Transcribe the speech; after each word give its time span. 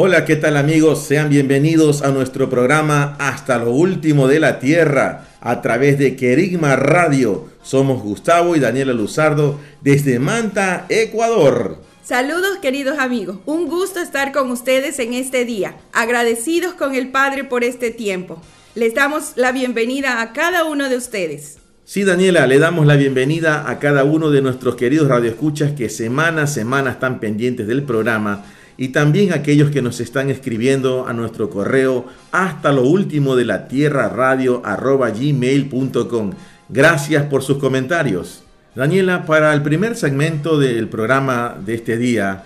Hola, 0.00 0.24
¿qué 0.24 0.36
tal 0.36 0.56
amigos? 0.56 1.02
Sean 1.02 1.28
bienvenidos 1.28 2.02
a 2.02 2.12
nuestro 2.12 2.48
programa 2.48 3.16
Hasta 3.18 3.58
lo 3.58 3.72
último 3.72 4.28
de 4.28 4.38
la 4.38 4.60
Tierra 4.60 5.26
a 5.40 5.60
través 5.60 5.98
de 5.98 6.14
Querigma 6.14 6.76
Radio. 6.76 7.48
Somos 7.64 8.00
Gustavo 8.00 8.54
y 8.54 8.60
Daniela 8.60 8.92
Luzardo 8.92 9.58
desde 9.80 10.20
Manta, 10.20 10.86
Ecuador. 10.88 11.82
Saludos 12.04 12.58
queridos 12.62 13.00
amigos, 13.00 13.38
un 13.44 13.66
gusto 13.66 13.98
estar 13.98 14.30
con 14.30 14.52
ustedes 14.52 15.00
en 15.00 15.14
este 15.14 15.44
día, 15.44 15.74
agradecidos 15.92 16.74
con 16.74 16.94
el 16.94 17.08
Padre 17.08 17.42
por 17.42 17.64
este 17.64 17.90
tiempo. 17.90 18.40
Les 18.76 18.94
damos 18.94 19.32
la 19.34 19.50
bienvenida 19.50 20.22
a 20.22 20.32
cada 20.32 20.62
uno 20.62 20.88
de 20.88 20.96
ustedes. 20.96 21.58
Sí, 21.84 22.04
Daniela, 22.04 22.46
le 22.46 22.60
damos 22.60 22.86
la 22.86 22.94
bienvenida 22.94 23.68
a 23.68 23.80
cada 23.80 24.04
uno 24.04 24.30
de 24.30 24.42
nuestros 24.42 24.76
queridos 24.76 25.08
radioescuchas 25.08 25.72
que 25.72 25.88
semana 25.88 26.42
a 26.42 26.46
semana 26.46 26.92
están 26.92 27.18
pendientes 27.18 27.66
del 27.66 27.82
programa 27.82 28.44
y 28.80 28.88
también 28.88 29.32
aquellos 29.32 29.70
que 29.70 29.82
nos 29.82 30.00
están 30.00 30.30
escribiendo 30.30 31.06
a 31.06 31.12
nuestro 31.12 31.50
correo 31.50 32.06
hasta 32.30 32.70
lo 32.72 32.82
último 32.82 33.34
de 33.34 33.44
la 33.44 33.66
tierra 33.66 34.08
radio 34.08 34.62
arroba 34.64 35.10
gmail.com. 35.10 36.30
Gracias 36.68 37.24
por 37.24 37.42
sus 37.42 37.58
comentarios. 37.58 38.44
Daniela, 38.76 39.26
para 39.26 39.52
el 39.52 39.62
primer 39.62 39.96
segmento 39.96 40.58
del 40.60 40.88
programa 40.88 41.58
de 41.66 41.74
este 41.74 41.96
día, 41.96 42.44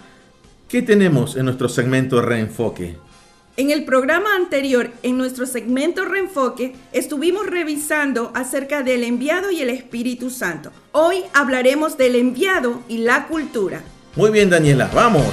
¿qué 0.69 0.81
tenemos 0.81 1.37
en 1.37 1.45
nuestro 1.45 1.69
segmento 1.69 2.23
Reenfoque? 2.23 2.97
En 3.59 3.71
el 3.71 3.85
programa 3.85 4.35
anterior, 4.35 4.91
en 5.03 5.19
nuestro 5.19 5.45
segmento 5.45 6.07
Reenfoque, 6.07 6.75
estuvimos 6.93 7.47
revisando 7.47 8.33
acerca 8.35 8.83
del 8.83 9.05
enviado 9.05 9.51
y 9.51 9.61
el 9.61 9.69
Espíritu 9.69 10.31
Santo. 10.31 10.73
Hoy 10.93 11.17
hablaremos 11.35 11.99
del 11.99 12.17
enviado 12.17 12.81
y 12.89 12.99
la 12.99 13.27
cultura. 13.27 13.83
Muy 14.17 14.31
bien, 14.31 14.49
Daniela, 14.49 14.91
vamos. 14.95 15.27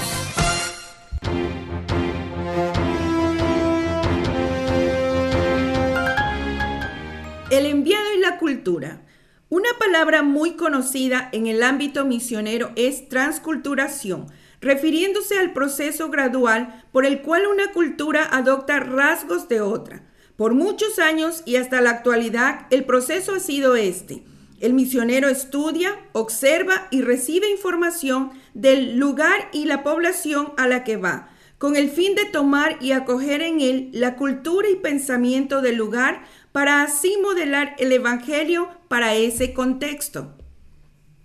Una 9.50 9.70
palabra 9.80 10.22
muy 10.22 10.56
conocida 10.56 11.30
en 11.32 11.48
el 11.48 11.64
ámbito 11.64 12.06
misionero 12.06 12.72
es 12.76 13.10
transculturación, 13.10 14.28
refiriéndose 14.62 15.38
al 15.38 15.54
proceso 15.54 16.10
gradual 16.10 16.84
por 16.92 17.06
el 17.06 17.22
cual 17.22 17.48
una 17.48 17.72
cultura 17.72 18.28
adopta 18.32 18.80
rasgos 18.80 19.48
de 19.48 19.62
otra. 19.62 20.04
Por 20.36 20.54
muchos 20.54 21.00
años 21.00 21.44
y 21.46 21.58
hasta 21.58 21.82
la 21.82 21.90
actualidad, 21.90 22.68
el 22.70 22.86
proceso 22.86 23.36
ha 23.36 23.40
sido 23.40 23.76
este. 23.76 24.24
El 24.60 24.74
misionero 24.74 25.30
estudia, 25.30 25.98
observa 26.12 26.88
y 26.92 27.02
recibe 27.02 27.50
información 27.50 28.32
del 28.54 28.98
lugar 28.98 29.50
y 29.54 29.66
la 29.66 29.84
población 29.84 30.54
a 30.58 30.68
la 30.68 30.84
que 30.84 30.98
va, 30.98 31.30
con 31.58 31.76
el 31.76 31.90
fin 31.90 32.16
de 32.16 32.26
tomar 32.26 32.78
y 32.82 32.92
acoger 32.92 33.42
en 33.42 33.62
él 33.62 33.90
la 33.94 34.16
cultura 34.16 34.70
y 34.70 34.76
pensamiento 34.76 35.62
del 35.62 35.76
lugar 35.76 36.24
para 36.52 36.84
así 36.84 37.16
modelar 37.22 37.76
el 37.80 37.92
Evangelio 37.92 38.70
para 38.88 39.16
ese 39.16 39.54
contexto. 39.54 40.36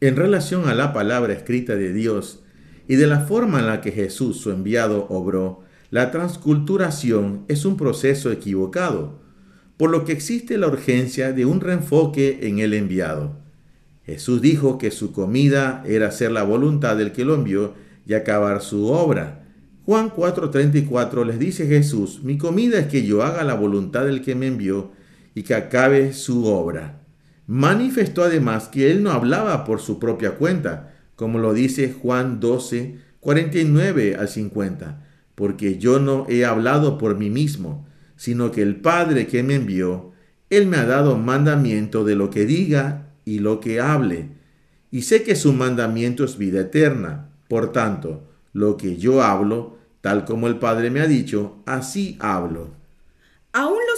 En 0.01 0.17
relación 0.17 0.69
a 0.69 0.75
la 0.75 0.93
palabra 0.93 1.33
escrita 1.33 1.77
de 1.77 1.93
Dios 1.93 2.43
y 2.89 2.97
de 2.97 3.07
la 3.07 3.21
forma 3.21 3.61
en 3.61 3.67
la 3.67 3.81
que 3.81 3.93
Jesús, 3.93 4.39
su 4.39 4.51
enviado, 4.51 5.07
obró, 5.09 5.62
la 5.91 6.11
transculturación 6.11 7.45
es 7.49 7.65
un 7.65 7.77
proceso 7.77 8.31
equivocado, 8.31 9.21
por 9.77 9.91
lo 9.91 10.05
que 10.05 10.12
existe 10.12 10.59
la 10.59 10.67
urgencia 10.67 11.33
de 11.33 11.47
un 11.47 11.61
reenfoque 11.61 12.41
en 12.43 12.59
el 12.59 12.75
enviado. 12.75 13.39
Jesús 14.05 14.43
dijo 14.43 14.77
que 14.77 14.91
su 14.91 15.12
comida 15.12 15.83
era 15.87 16.09
hacer 16.09 16.31
la 16.31 16.43
voluntad 16.43 16.97
del 16.97 17.12
que 17.12 17.25
lo 17.25 17.35
envió 17.35 17.75
y 18.06 18.15
acabar 18.15 18.61
su 18.61 18.89
obra. 18.89 19.47
Juan 19.87 20.11
4:34 20.11 21.25
les 21.25 21.39
dice 21.39 21.67
Jesús, 21.67 22.23
mi 22.23 22.37
comida 22.37 22.79
es 22.79 22.89
que 22.89 23.06
yo 23.06 23.23
haga 23.23 23.45
la 23.45 23.55
voluntad 23.55 24.05
del 24.05 24.21
que 24.21 24.35
me 24.35 24.49
envió 24.49 24.91
y 25.34 25.43
que 25.43 25.55
acabe 25.55 26.12
su 26.12 26.47
obra. 26.47 27.00
Manifestó 27.47 28.22
además 28.22 28.69
que 28.69 28.91
él 28.91 29.03
no 29.03 29.11
hablaba 29.11 29.65
por 29.65 29.81
su 29.81 29.99
propia 29.99 30.37
cuenta, 30.37 30.95
como 31.17 31.39
lo 31.39 31.53
dice 31.53 31.93
Juan 31.93 32.41
12, 32.41 32.99
49 33.21 34.17
al 34.17 34.28
50, 34.28 35.06
porque 35.34 35.78
yo 35.78 35.99
no 35.99 36.27
he 36.28 36.44
hablado 36.44 36.99
por 36.99 37.17
mí 37.17 37.31
mismo, 37.31 37.87
sino 38.17 38.50
que 38.50 38.62
el 38.62 38.77
Padre 38.77 39.27
que 39.27 39.43
me 39.43 39.56
envió, 39.56 40.12
él 40.50 40.67
me 40.67 40.77
ha 40.77 40.87
dado 40.87 41.19
mandamiento 41.19 42.05
de 42.05 42.15
lo 42.15 42.31
que 42.31 42.47
diga 42.47 43.09
y 43.25 43.41
lo 43.41 43.61
que 43.61 43.81
hable, 43.81 44.28
y 44.91 45.03
sé 45.03 45.25
que 45.25 45.34
su 45.34 45.53
mandamiento 45.53 46.25
es 46.25 46.39
vida 46.39 46.61
eterna. 46.61 47.31
Por 47.49 47.73
tanto, 47.73 48.28
lo 48.53 48.77
que 48.77 48.97
yo 48.97 49.25
hablo, 49.25 49.77
tal 50.00 50.25
como 50.25 50.47
el 50.47 50.61
Padre 50.61 50.89
me 50.91 51.00
ha 51.00 51.06
dicho, 51.06 51.56
así 51.67 52.17
hablo. 52.21 52.71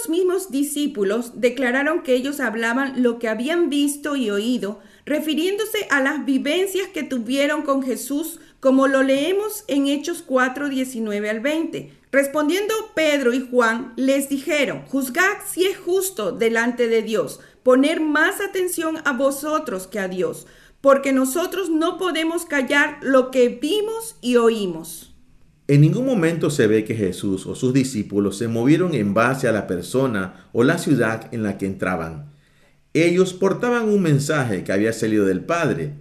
Mismos 0.09 0.51
discípulos 0.51 1.39
declararon 1.41 2.03
que 2.03 2.15
ellos 2.15 2.39
hablaban 2.39 3.03
lo 3.03 3.19
que 3.19 3.27
habían 3.27 3.69
visto 3.69 4.15
y 4.15 4.29
oído, 4.29 4.79
refiriéndose 5.05 5.87
a 5.89 6.01
las 6.01 6.25
vivencias 6.25 6.87
que 6.89 7.03
tuvieron 7.03 7.61
con 7.61 7.83
Jesús, 7.83 8.39
como 8.59 8.87
lo 8.87 9.03
leemos 9.03 9.63
en 9.67 9.87
Hechos 9.87 10.23
4, 10.25 10.69
19 10.69 11.29
al 11.29 11.39
20. 11.39 11.91
Respondiendo 12.11 12.73
Pedro 12.95 13.33
y 13.33 13.47
Juan, 13.49 13.93
les 13.95 14.29
dijeron, 14.29 14.85
juzgad 14.87 15.37
si 15.47 15.65
es 15.65 15.77
justo 15.77 16.31
delante 16.31 16.87
de 16.87 17.01
Dios, 17.01 17.39
poner 17.63 17.99
más 17.99 18.41
atención 18.41 18.97
a 19.05 19.13
vosotros 19.13 19.87
que 19.87 19.99
a 19.99 20.07
Dios, 20.07 20.47
porque 20.81 21.11
nosotros 21.11 21.69
no 21.69 21.97
podemos 21.97 22.45
callar 22.45 22.97
lo 23.01 23.29
que 23.29 23.49
vimos 23.49 24.15
y 24.21 24.37
oímos. 24.37 25.06
En 25.69 25.81
ningún 25.81 26.05
momento 26.05 26.49
se 26.49 26.65
ve 26.65 26.85
que 26.85 26.95
Jesús 26.95 27.45
o 27.45 27.53
sus 27.53 27.73
discípulos 27.73 28.37
se 28.37 28.47
movieron 28.47 28.93
en 28.93 29.13
base 29.13 29.49
a 29.49 29.51
la 29.51 29.67
persona 29.67 30.47
o 30.53 30.63
la 30.63 30.77
ciudad 30.77 31.27
en 31.33 31.43
la 31.43 31.57
que 31.57 31.65
entraban. 31.65 32.31
Ellos 32.93 33.33
portaban 33.33 33.89
un 33.89 34.01
mensaje 34.01 34.63
que 34.63 34.71
había 34.71 34.93
salido 34.93 35.25
del 35.25 35.43
Padre, 35.43 35.95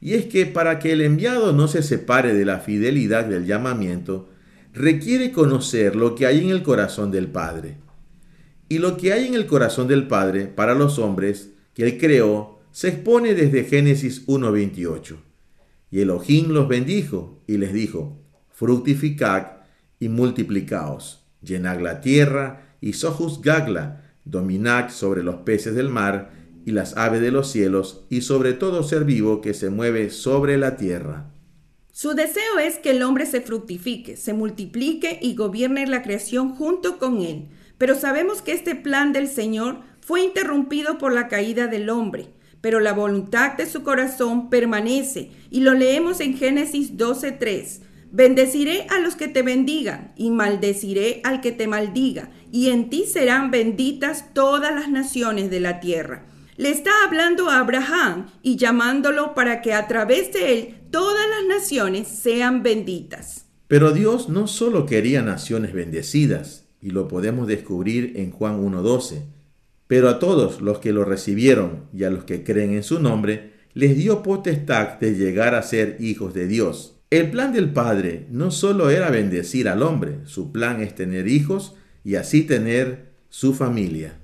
y 0.00 0.14
es 0.14 0.24
que 0.24 0.46
para 0.46 0.78
que 0.78 0.92
el 0.92 1.02
enviado 1.02 1.52
no 1.52 1.68
se 1.68 1.82
separe 1.82 2.32
de 2.32 2.46
la 2.46 2.60
fidelidad 2.60 3.26
del 3.26 3.44
llamamiento, 3.44 4.30
requiere 4.72 5.30
conocer 5.30 5.94
lo 5.94 6.14
que 6.14 6.26
hay 6.26 6.40
en 6.40 6.48
el 6.48 6.62
corazón 6.62 7.10
del 7.10 7.28
Padre. 7.28 7.76
Y 8.70 8.78
lo 8.78 8.96
que 8.96 9.12
hay 9.12 9.26
en 9.26 9.34
el 9.34 9.46
corazón 9.46 9.88
del 9.88 10.08
Padre 10.08 10.46
para 10.46 10.74
los 10.74 10.98
hombres 10.98 11.50
que 11.74 11.84
Él 11.84 11.98
creó 11.98 12.60
se 12.70 12.88
expone 12.88 13.34
desde 13.34 13.64
Génesis 13.64 14.26
1.28. 14.26 15.16
Y 15.90 16.00
Elohim 16.00 16.48
los 16.48 16.66
bendijo 16.66 17.42
y 17.46 17.58
les 17.58 17.74
dijo, 17.74 18.21
fructificad 18.62 19.46
y 19.98 20.08
multiplicaos, 20.08 21.26
llenad 21.42 21.80
la 21.80 22.00
tierra 22.00 22.76
y 22.80 22.92
sojuzgadla, 22.92 24.04
dominad 24.24 24.90
sobre 24.90 25.24
los 25.24 25.38
peces 25.40 25.74
del 25.74 25.88
mar 25.88 26.30
y 26.64 26.70
las 26.70 26.96
aves 26.96 27.20
de 27.20 27.32
los 27.32 27.50
cielos 27.50 28.04
y 28.08 28.20
sobre 28.20 28.52
todo 28.52 28.84
ser 28.84 29.04
vivo 29.04 29.40
que 29.40 29.52
se 29.52 29.68
mueve 29.68 30.10
sobre 30.10 30.58
la 30.58 30.76
tierra. 30.76 31.28
Su 31.90 32.14
deseo 32.14 32.60
es 32.62 32.78
que 32.78 32.92
el 32.92 33.02
hombre 33.02 33.26
se 33.26 33.40
fructifique, 33.40 34.16
se 34.16 34.32
multiplique 34.32 35.18
y 35.20 35.34
gobierne 35.34 35.84
la 35.88 36.02
creación 36.02 36.54
junto 36.54 36.98
con 36.98 37.20
él. 37.20 37.48
Pero 37.78 37.96
sabemos 37.96 38.42
que 38.42 38.52
este 38.52 38.76
plan 38.76 39.12
del 39.12 39.26
Señor 39.26 39.80
fue 40.00 40.22
interrumpido 40.22 40.98
por 40.98 41.12
la 41.12 41.26
caída 41.26 41.66
del 41.66 41.90
hombre. 41.90 42.28
Pero 42.60 42.78
la 42.78 42.92
voluntad 42.92 43.56
de 43.56 43.66
su 43.66 43.82
corazón 43.82 44.50
permanece 44.50 45.32
y 45.50 45.62
lo 45.62 45.74
leemos 45.74 46.20
en 46.20 46.36
Génesis 46.36 46.96
12:3. 46.96 47.80
Bendeciré 48.14 48.86
a 48.90 49.00
los 49.00 49.16
que 49.16 49.26
te 49.26 49.40
bendigan 49.40 50.12
y 50.16 50.30
maldeciré 50.30 51.22
al 51.24 51.40
que 51.40 51.50
te 51.50 51.66
maldiga, 51.66 52.30
y 52.52 52.68
en 52.68 52.90
ti 52.90 53.06
serán 53.06 53.50
benditas 53.50 54.34
todas 54.34 54.74
las 54.74 54.90
naciones 54.90 55.50
de 55.50 55.60
la 55.60 55.80
tierra. 55.80 56.26
Le 56.58 56.68
está 56.68 56.90
hablando 57.06 57.48
a 57.48 57.60
Abraham 57.60 58.26
y 58.42 58.56
llamándolo 58.56 59.34
para 59.34 59.62
que 59.62 59.72
a 59.72 59.88
través 59.88 60.30
de 60.34 60.52
él 60.52 60.74
todas 60.90 61.24
las 61.26 61.58
naciones 61.58 62.06
sean 62.06 62.62
benditas. 62.62 63.46
Pero 63.66 63.92
Dios 63.92 64.28
no 64.28 64.46
solo 64.46 64.84
quería 64.84 65.22
naciones 65.22 65.72
bendecidas, 65.72 66.66
y 66.82 66.90
lo 66.90 67.08
podemos 67.08 67.46
descubrir 67.46 68.12
en 68.16 68.30
Juan 68.30 68.62
1.12, 68.62 69.22
pero 69.86 70.10
a 70.10 70.18
todos 70.18 70.60
los 70.60 70.80
que 70.80 70.92
lo 70.92 71.06
recibieron 71.06 71.86
y 71.94 72.04
a 72.04 72.10
los 72.10 72.24
que 72.24 72.44
creen 72.44 72.74
en 72.74 72.82
su 72.82 73.00
nombre, 73.00 73.54
les 73.72 73.96
dio 73.96 74.22
potestad 74.22 74.98
de 74.98 75.14
llegar 75.14 75.54
a 75.54 75.62
ser 75.62 75.96
hijos 75.98 76.34
de 76.34 76.46
Dios. 76.46 77.01
El 77.12 77.30
plan 77.30 77.52
del 77.52 77.70
Padre 77.74 78.26
no 78.30 78.50
solo 78.50 78.88
era 78.88 79.10
bendecir 79.10 79.68
al 79.68 79.82
hombre, 79.82 80.20
su 80.24 80.50
plan 80.50 80.80
es 80.80 80.94
tener 80.94 81.28
hijos 81.28 81.74
y 82.04 82.14
así 82.14 82.42
tener 82.42 83.12
su 83.28 83.52
familia. 83.52 84.18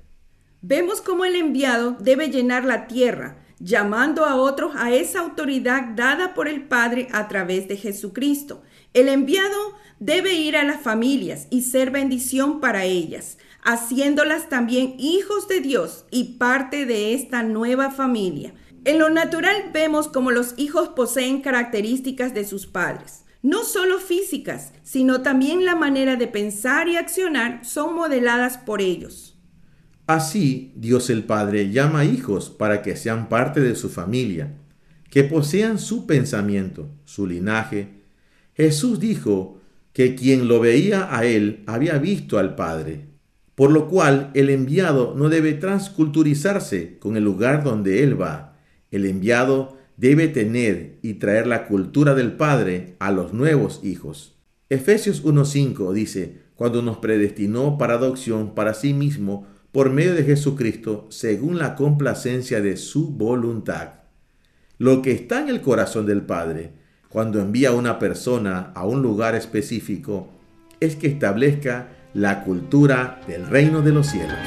Vemos 0.63 1.03
cómo 1.03 1.27
el 1.27 1.37
enviado 1.37 1.99
debe 2.01 2.31
llenar 2.31 2.65
la 2.65 2.87
tierra, 2.87 3.45
llamando 3.59 4.25
a 4.25 4.37
otros 4.37 4.73
a 4.75 4.91
esa 4.91 5.21
autoridad 5.21 5.97
dada 5.97 6.33
por 6.33 6.49
el 6.49 6.63
Padre 6.63 7.09
a 7.13 7.29
través 7.29 7.69
de 7.69 7.77
Jesucristo. 7.77 8.63
El 8.95 9.09
enviado 9.09 9.75
debe 10.01 10.33
ir 10.33 10.57
a 10.57 10.65
las 10.65 10.81
familias 10.81 11.47
y 11.51 11.65
ser 11.65 11.91
bendición 11.91 12.59
para 12.59 12.87
ellas, 12.87 13.37
haciéndolas 13.65 14.49
también 14.49 14.95
hijos 14.99 15.47
de 15.47 15.61
Dios 15.61 16.07
y 16.11 16.39
parte 16.39 16.87
de 16.87 17.13
esta 17.13 17.43
nueva 17.43 17.91
familia. 17.91 18.55
En 18.85 18.99
lo 18.99 19.11
natural 19.11 19.71
vemos 19.73 20.09
como 20.09 20.31
los 20.31 20.55
hijos 20.57 20.91
poseen 20.91 21.41
características 21.43 22.35
de 22.35 22.45
sus 22.45 22.67
padres. 22.67 23.25
No 23.43 23.65
solo 23.65 23.99
físicas, 23.99 24.73
sino 24.83 25.23
también 25.23 25.65
la 25.65 25.77
manera 25.77 26.17
de 26.17 26.27
pensar 26.27 26.89
y 26.89 26.97
accionar 26.97 27.65
son 27.65 27.95
modeladas 27.95 28.59
por 28.59 28.81
ellos. 28.81 29.39
Así, 30.09 30.73
Dios 30.75 31.11
el 31.11 31.25
Padre 31.25 31.71
llama 31.71 32.05
hijos 32.07 32.49
para 32.49 32.81
que 32.81 32.97
sean 32.97 33.29
parte 33.29 33.61
de 33.61 33.77
su 33.77 33.91
familia, 33.91 34.55
que 35.11 35.23
posean 35.23 35.79
su 35.79 36.07
pensamiento, 36.07 36.89
su 37.05 37.27
linaje. 37.27 37.89
Jesús 38.55 39.01
dijo 39.01 39.61
que 39.93 40.15
quien 40.15 40.49
lo 40.49 40.61
veía 40.61 41.15
a 41.15 41.27
él 41.27 41.63
había 41.67 41.99
visto 41.99 42.39
al 42.39 42.55
Padre, 42.55 43.07
por 43.55 43.71
lo 43.71 43.87
cual 43.89 44.31
el 44.35 44.49
enviado 44.49 45.15
no 45.15 45.29
debe 45.29 45.53
transculturizarse 45.53 46.99
con 46.99 47.17
el 47.17 47.25
lugar 47.25 47.63
donde 47.63 48.03
él 48.03 48.21
va. 48.21 48.48
El 48.91 49.05
enviado 49.07 49.77
debe 49.97 50.29
tener 50.29 50.99
y 51.03 51.15
traer 51.15 51.47
la 51.47 51.67
cultura 51.67 52.15
del 52.15 52.33
Padre 52.33 52.97
a 52.99 53.11
los 53.11 53.33
nuevos 53.33 53.81
hijos. 53.83 54.37
Efesios 54.71 55.25
1.5 55.25 55.93
dice, 55.93 56.39
cuando 56.55 56.83
nos 56.83 56.99
predestinó 56.99 57.79
para 57.79 57.95
adopción 57.95 58.55
para 58.55 58.75
sí 58.75 58.95
mismo, 58.95 59.47
por 59.73 59.91
medio 59.91 60.15
de 60.15 60.25
Jesucristo 60.25 61.07
según 61.11 61.59
la 61.59 61.75
complacencia 61.75 62.61
de 62.61 62.77
su 62.77 63.11
voluntad. 63.11 63.91
Lo 64.79 65.03
que 65.03 65.13
está 65.13 65.41
en 65.41 65.49
el 65.49 65.61
corazón 65.61 66.07
del 66.07 66.23
Padre 66.23 66.73
cuando 67.09 67.41
envía 67.41 67.71
a 67.71 67.75
una 67.75 67.99
persona 67.99 68.73
a 68.75 68.87
un 68.87 69.03
lugar 69.03 69.35
específico 69.35 70.29
es 70.81 70.97
que 70.97 71.09
establezca 71.09 71.89
la 72.15 72.45
cultura 72.45 73.21
del 73.27 73.47
reino 73.47 73.83
de 73.83 73.93
los 73.93 74.07
cielos. 74.07 74.39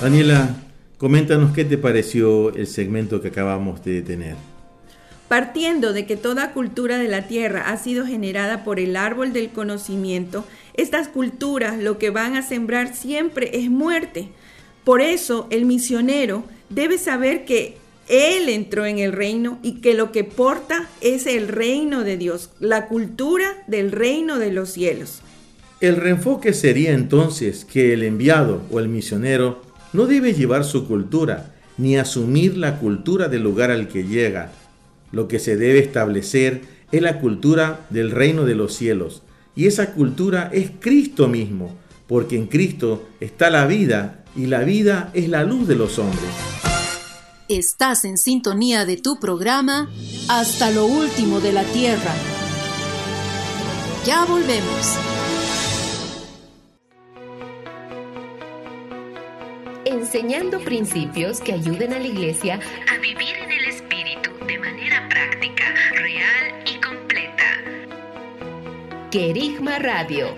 Daniela, 0.00 0.54
Coméntanos 0.98 1.52
qué 1.52 1.64
te 1.64 1.78
pareció 1.78 2.52
el 2.56 2.66
segmento 2.66 3.22
que 3.22 3.28
acabamos 3.28 3.84
de 3.84 4.02
tener. 4.02 4.34
Partiendo 5.28 5.92
de 5.92 6.06
que 6.06 6.16
toda 6.16 6.52
cultura 6.52 6.98
de 6.98 7.06
la 7.06 7.28
tierra 7.28 7.70
ha 7.70 7.76
sido 7.76 8.04
generada 8.04 8.64
por 8.64 8.80
el 8.80 8.96
árbol 8.96 9.32
del 9.32 9.50
conocimiento, 9.50 10.44
estas 10.74 11.06
culturas 11.06 11.78
lo 11.78 11.98
que 11.98 12.10
van 12.10 12.34
a 12.34 12.42
sembrar 12.42 12.96
siempre 12.96 13.50
es 13.60 13.70
muerte. 13.70 14.30
Por 14.82 15.00
eso 15.00 15.46
el 15.50 15.66
misionero 15.66 16.42
debe 16.68 16.98
saber 16.98 17.44
que 17.44 17.76
él 18.08 18.48
entró 18.48 18.86
en 18.86 18.98
el 18.98 19.12
reino 19.12 19.60
y 19.62 19.80
que 19.80 19.94
lo 19.94 20.10
que 20.10 20.24
porta 20.24 20.88
es 21.00 21.26
el 21.26 21.46
reino 21.46 22.02
de 22.02 22.16
Dios, 22.16 22.50
la 22.58 22.88
cultura 22.88 23.62
del 23.68 23.92
reino 23.92 24.40
de 24.40 24.50
los 24.50 24.70
cielos. 24.70 25.22
El 25.80 25.94
reenfoque 25.94 26.54
sería 26.54 26.90
entonces 26.90 27.64
que 27.64 27.92
el 27.92 28.02
enviado 28.02 28.62
o 28.72 28.80
el 28.80 28.88
misionero 28.88 29.67
no 29.92 30.06
debe 30.06 30.34
llevar 30.34 30.64
su 30.64 30.86
cultura 30.86 31.54
ni 31.78 31.96
asumir 31.96 32.56
la 32.56 32.78
cultura 32.78 33.28
del 33.28 33.42
lugar 33.42 33.70
al 33.70 33.88
que 33.88 34.04
llega. 34.04 34.50
Lo 35.12 35.28
que 35.28 35.38
se 35.38 35.56
debe 35.56 35.78
establecer 35.78 36.62
es 36.92 37.00
la 37.00 37.20
cultura 37.20 37.86
del 37.90 38.10
reino 38.10 38.44
de 38.44 38.54
los 38.54 38.74
cielos. 38.74 39.22
Y 39.54 39.66
esa 39.66 39.92
cultura 39.92 40.50
es 40.52 40.70
Cristo 40.80 41.28
mismo, 41.28 41.76
porque 42.06 42.36
en 42.36 42.46
Cristo 42.46 43.08
está 43.20 43.50
la 43.50 43.66
vida 43.66 44.24
y 44.36 44.46
la 44.46 44.60
vida 44.60 45.10
es 45.14 45.28
la 45.28 45.44
luz 45.44 45.66
de 45.66 45.76
los 45.76 45.98
hombres. 45.98 46.30
Estás 47.48 48.04
en 48.04 48.18
sintonía 48.18 48.84
de 48.84 48.98
tu 48.98 49.18
programa 49.18 49.88
Hasta 50.28 50.70
lo 50.70 50.84
último 50.84 51.40
de 51.40 51.52
la 51.52 51.64
tierra. 51.64 52.14
Ya 54.04 54.24
volvemos. 54.26 55.17
Enseñando 59.98 60.60
principios 60.60 61.40
que 61.40 61.52
ayuden 61.52 61.92
a 61.92 61.98
la 61.98 62.06
iglesia 62.06 62.60
a 62.88 62.98
vivir 62.98 63.34
en 63.36 63.50
el 63.50 63.64
Espíritu 63.64 64.30
de 64.46 64.58
manera 64.58 65.08
práctica, 65.08 65.74
real 65.90 66.62
y 66.64 66.80
completa. 66.80 67.44
Querigma 69.10 69.80
Radio 69.80 70.36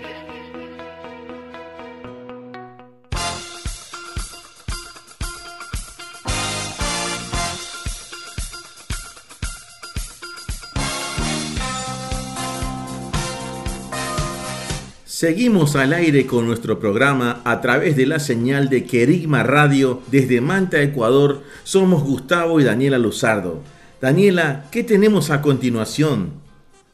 Seguimos 15.21 15.75
al 15.75 15.93
aire 15.93 16.25
con 16.25 16.47
nuestro 16.47 16.79
programa 16.79 17.41
a 17.43 17.61
través 17.61 17.95
de 17.95 18.07
la 18.07 18.19
señal 18.19 18.69
de 18.69 18.85
Querigma 18.85 19.43
Radio 19.43 20.01
desde 20.07 20.41
Manta, 20.41 20.81
Ecuador. 20.81 21.43
Somos 21.63 22.01
Gustavo 22.01 22.59
y 22.59 22.63
Daniela 22.63 22.97
Luzardo. 22.97 23.61
Daniela, 24.01 24.65
¿qué 24.71 24.83
tenemos 24.83 25.29
a 25.29 25.43
continuación? 25.43 26.31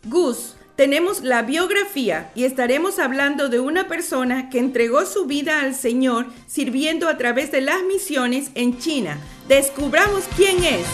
Gus, 0.03 0.55
tenemos 0.75 1.23
la 1.23 1.43
biografía 1.43 2.29
y 2.35 2.43
estaremos 2.43 2.99
hablando 2.99 3.47
de 3.47 3.61
una 3.61 3.87
persona 3.87 4.49
que 4.49 4.59
entregó 4.59 5.05
su 5.05 5.25
vida 5.25 5.61
al 5.61 5.73
Señor 5.73 6.25
sirviendo 6.47 7.07
a 7.07 7.17
través 7.17 7.49
de 7.53 7.61
las 7.61 7.81
misiones 7.83 8.51
en 8.55 8.77
China. 8.77 9.19
Descubramos 9.47 10.25
quién 10.35 10.65
es. 10.65 10.85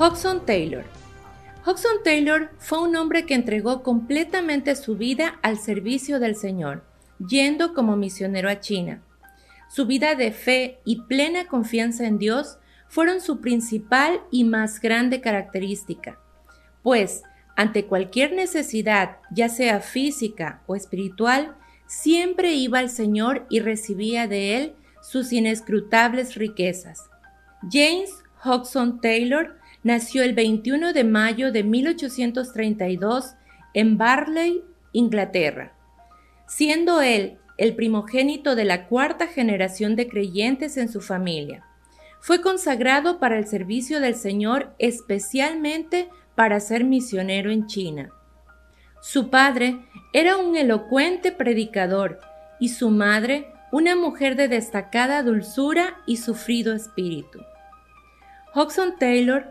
Hudson 0.00 0.44
Taylor 0.44 0.82
Hudson 1.64 2.02
Taylor 2.02 2.50
fue 2.58 2.82
un 2.82 2.96
hombre 2.96 3.24
que 3.24 3.34
entregó 3.34 3.84
completamente 3.84 4.74
su 4.74 4.96
vida 4.96 5.38
al 5.42 5.58
servicio 5.58 6.18
del 6.18 6.34
Señor, 6.34 6.82
yendo 7.24 7.72
como 7.72 7.96
misionero 7.96 8.48
a 8.48 8.58
China. 8.58 9.00
Su 9.68 9.86
vida 9.86 10.16
de 10.16 10.32
fe 10.32 10.80
y 10.84 11.02
plena 11.02 11.46
confianza 11.46 12.06
en 12.06 12.18
Dios 12.18 12.58
fueron 12.88 13.20
su 13.20 13.40
principal 13.40 14.20
y 14.32 14.42
más 14.42 14.80
grande 14.80 15.20
característica, 15.20 16.18
pues 16.82 17.22
ante 17.54 17.86
cualquier 17.86 18.32
necesidad, 18.32 19.18
ya 19.30 19.48
sea 19.48 19.80
física 19.80 20.62
o 20.66 20.74
espiritual, 20.74 21.54
siempre 21.86 22.54
iba 22.54 22.80
al 22.80 22.90
Señor 22.90 23.46
y 23.50 23.60
recibía 23.60 24.26
de 24.26 24.56
Él 24.56 24.74
sus 25.00 25.32
inescrutables 25.32 26.34
riquezas. 26.34 27.08
James 27.70 28.10
Hodgson 28.44 29.00
Taylor 29.00 29.56
nació 29.82 30.22
el 30.22 30.34
21 30.34 30.92
de 30.92 31.04
mayo 31.04 31.52
de 31.52 31.62
1832 31.64 33.34
en 33.74 33.98
Barley, 33.98 34.62
Inglaterra. 34.92 35.72
Siendo 36.46 37.00
él 37.00 37.38
el 37.58 37.74
primogénito 37.74 38.54
de 38.54 38.64
la 38.64 38.86
cuarta 38.88 39.26
generación 39.26 39.96
de 39.96 40.08
creyentes 40.08 40.76
en 40.76 40.88
su 40.88 41.00
familia. 41.00 41.64
Fue 42.20 42.40
consagrado 42.40 43.18
para 43.18 43.38
el 43.38 43.46
servicio 43.46 44.00
del 44.00 44.14
Señor 44.14 44.74
especialmente 44.78 46.08
para 46.34 46.60
ser 46.60 46.84
misionero 46.84 47.50
en 47.50 47.66
China. 47.66 48.10
Su 49.00 49.30
padre 49.30 49.80
era 50.12 50.36
un 50.36 50.56
elocuente 50.56 51.32
predicador 51.32 52.20
y 52.60 52.68
su 52.68 52.90
madre 52.90 53.48
una 53.72 53.96
mujer 53.96 54.36
de 54.36 54.48
destacada 54.48 55.22
dulzura 55.22 55.98
y 56.06 56.18
sufrido 56.18 56.74
espíritu. 56.74 57.40
Hodgson 58.54 58.96
Taylor 58.98 59.46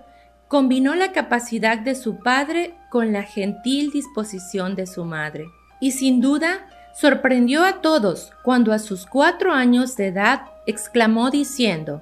combinó 0.52 0.96
la 0.96 1.14
capacidad 1.14 1.78
de 1.78 1.96
su 1.96 2.18
padre 2.18 2.74
con 2.90 3.14
la 3.14 3.24
gentil 3.24 3.90
disposición 3.90 4.76
de 4.76 4.86
su 4.86 5.06
madre. 5.06 5.46
Y 5.80 5.92
sin 5.92 6.20
duda, 6.20 6.68
sorprendió 6.94 7.64
a 7.64 7.80
todos 7.80 8.34
cuando 8.44 8.74
a 8.74 8.80
sus 8.80 9.06
cuatro 9.06 9.54
años 9.54 9.96
de 9.96 10.08
edad 10.08 10.42
exclamó 10.68 11.32
diciendo, 11.32 12.02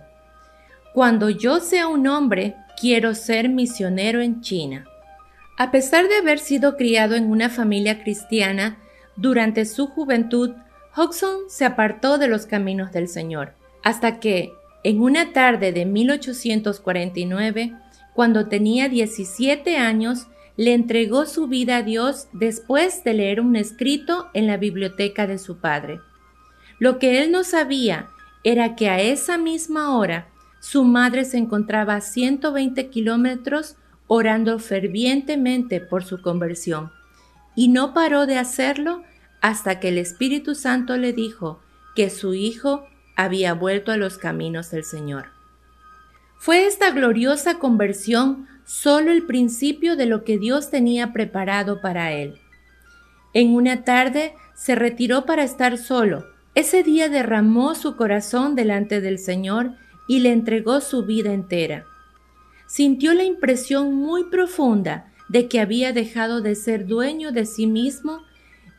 Cuando 0.96 1.30
yo 1.30 1.60
sea 1.60 1.88
un 1.88 2.08
hombre, 2.08 2.56
quiero 2.76 3.14
ser 3.14 3.50
misionero 3.50 4.20
en 4.20 4.42
China. 4.42 4.88
A 5.60 5.70
pesar 5.70 6.08
de 6.08 6.18
haber 6.18 6.40
sido 6.40 6.76
criado 6.76 7.14
en 7.14 7.30
una 7.30 7.50
familia 7.50 8.02
cristiana, 8.02 8.80
durante 9.16 9.64
su 9.66 9.86
juventud, 9.86 10.56
Hodgson 10.96 11.42
se 11.50 11.66
apartó 11.66 12.18
de 12.18 12.28
los 12.28 12.48
caminos 12.48 12.92
del 12.94 13.10
Señor, 13.10 13.54
hasta 13.84 14.20
que, 14.20 14.54
En 14.82 15.02
una 15.02 15.34
tarde 15.34 15.74
de 15.74 15.86
1849, 15.86 17.74
cuando 18.20 18.48
tenía 18.48 18.90
17 18.90 19.78
años, 19.78 20.28
le 20.58 20.74
entregó 20.74 21.26
su 21.26 21.48
vida 21.48 21.78
a 21.78 21.84
Dios 21.84 22.28
después 22.34 23.02
de 23.06 23.14
leer 23.14 23.40
un 23.40 23.56
escrito 23.56 24.30
en 24.34 24.46
la 24.46 24.58
biblioteca 24.58 25.26
de 25.26 25.38
su 25.38 25.60
padre. 25.60 26.02
Lo 26.80 27.00
que 27.00 27.24
él 27.24 27.32
no 27.32 27.46
sabía 27.46 28.10
era 28.44 28.76
que 28.76 28.90
a 28.90 29.00
esa 29.00 29.38
misma 29.38 29.98
hora 29.98 30.28
su 30.60 30.84
madre 30.84 31.24
se 31.24 31.38
encontraba 31.38 31.96
a 31.96 32.02
120 32.02 32.90
kilómetros 32.90 33.78
orando 34.08 34.60
fervientemente 34.60 35.80
por 35.80 36.04
su 36.04 36.22
conversión, 36.22 36.92
y 37.56 37.70
no 37.70 37.94
paró 37.94 38.26
de 38.26 38.38
hacerlo 38.38 39.02
hasta 39.40 39.80
que 39.80 39.88
el 39.88 39.98
Espíritu 39.98 40.56
Santo 40.56 40.98
le 40.98 41.14
dijo 41.14 41.62
que 41.96 42.10
su 42.10 42.34
hijo 42.34 42.86
había 43.16 43.54
vuelto 43.54 43.94
a 43.94 43.98
los 43.98 44.18
caminos 44.18 44.72
del 44.72 44.84
Señor. 44.84 45.39
Fue 46.40 46.66
esta 46.66 46.92
gloriosa 46.92 47.60
conversión 47.60 48.48
solo 48.64 49.12
el 49.12 49.26
principio 49.26 49.98
de 49.98 50.06
lo 50.06 50.24
que 50.24 50.38
Dios 50.38 50.70
tenía 50.70 51.12
preparado 51.12 51.82
para 51.82 52.14
él. 52.14 52.40
En 53.34 53.54
una 53.54 53.84
tarde 53.84 54.34
se 54.56 54.76
retiró 54.76 55.26
para 55.26 55.44
estar 55.44 55.78
solo. 55.78 56.26
Ese 56.56 56.82
día 56.82 57.10
derramó 57.10 57.76
su 57.76 57.98
corazón 57.98 58.56
delante 58.56 59.02
del 59.02 59.20
Señor 59.20 59.72
y 60.08 60.20
le 60.20 60.32
entregó 60.32 60.80
su 60.80 61.06
vida 61.06 61.34
entera. 61.34 61.86
Sintió 62.68 63.14
la 63.14 63.26
impresión 63.26 63.94
muy 63.94 64.30
profunda 64.30 65.12
de 65.28 65.50
que 65.50 65.60
había 65.60 65.92
dejado 65.92 66.42
de 66.42 66.56
ser 66.56 66.88
dueño 66.88 67.34
de 67.34 67.46
sí 67.46 67.68
mismo 67.68 68.22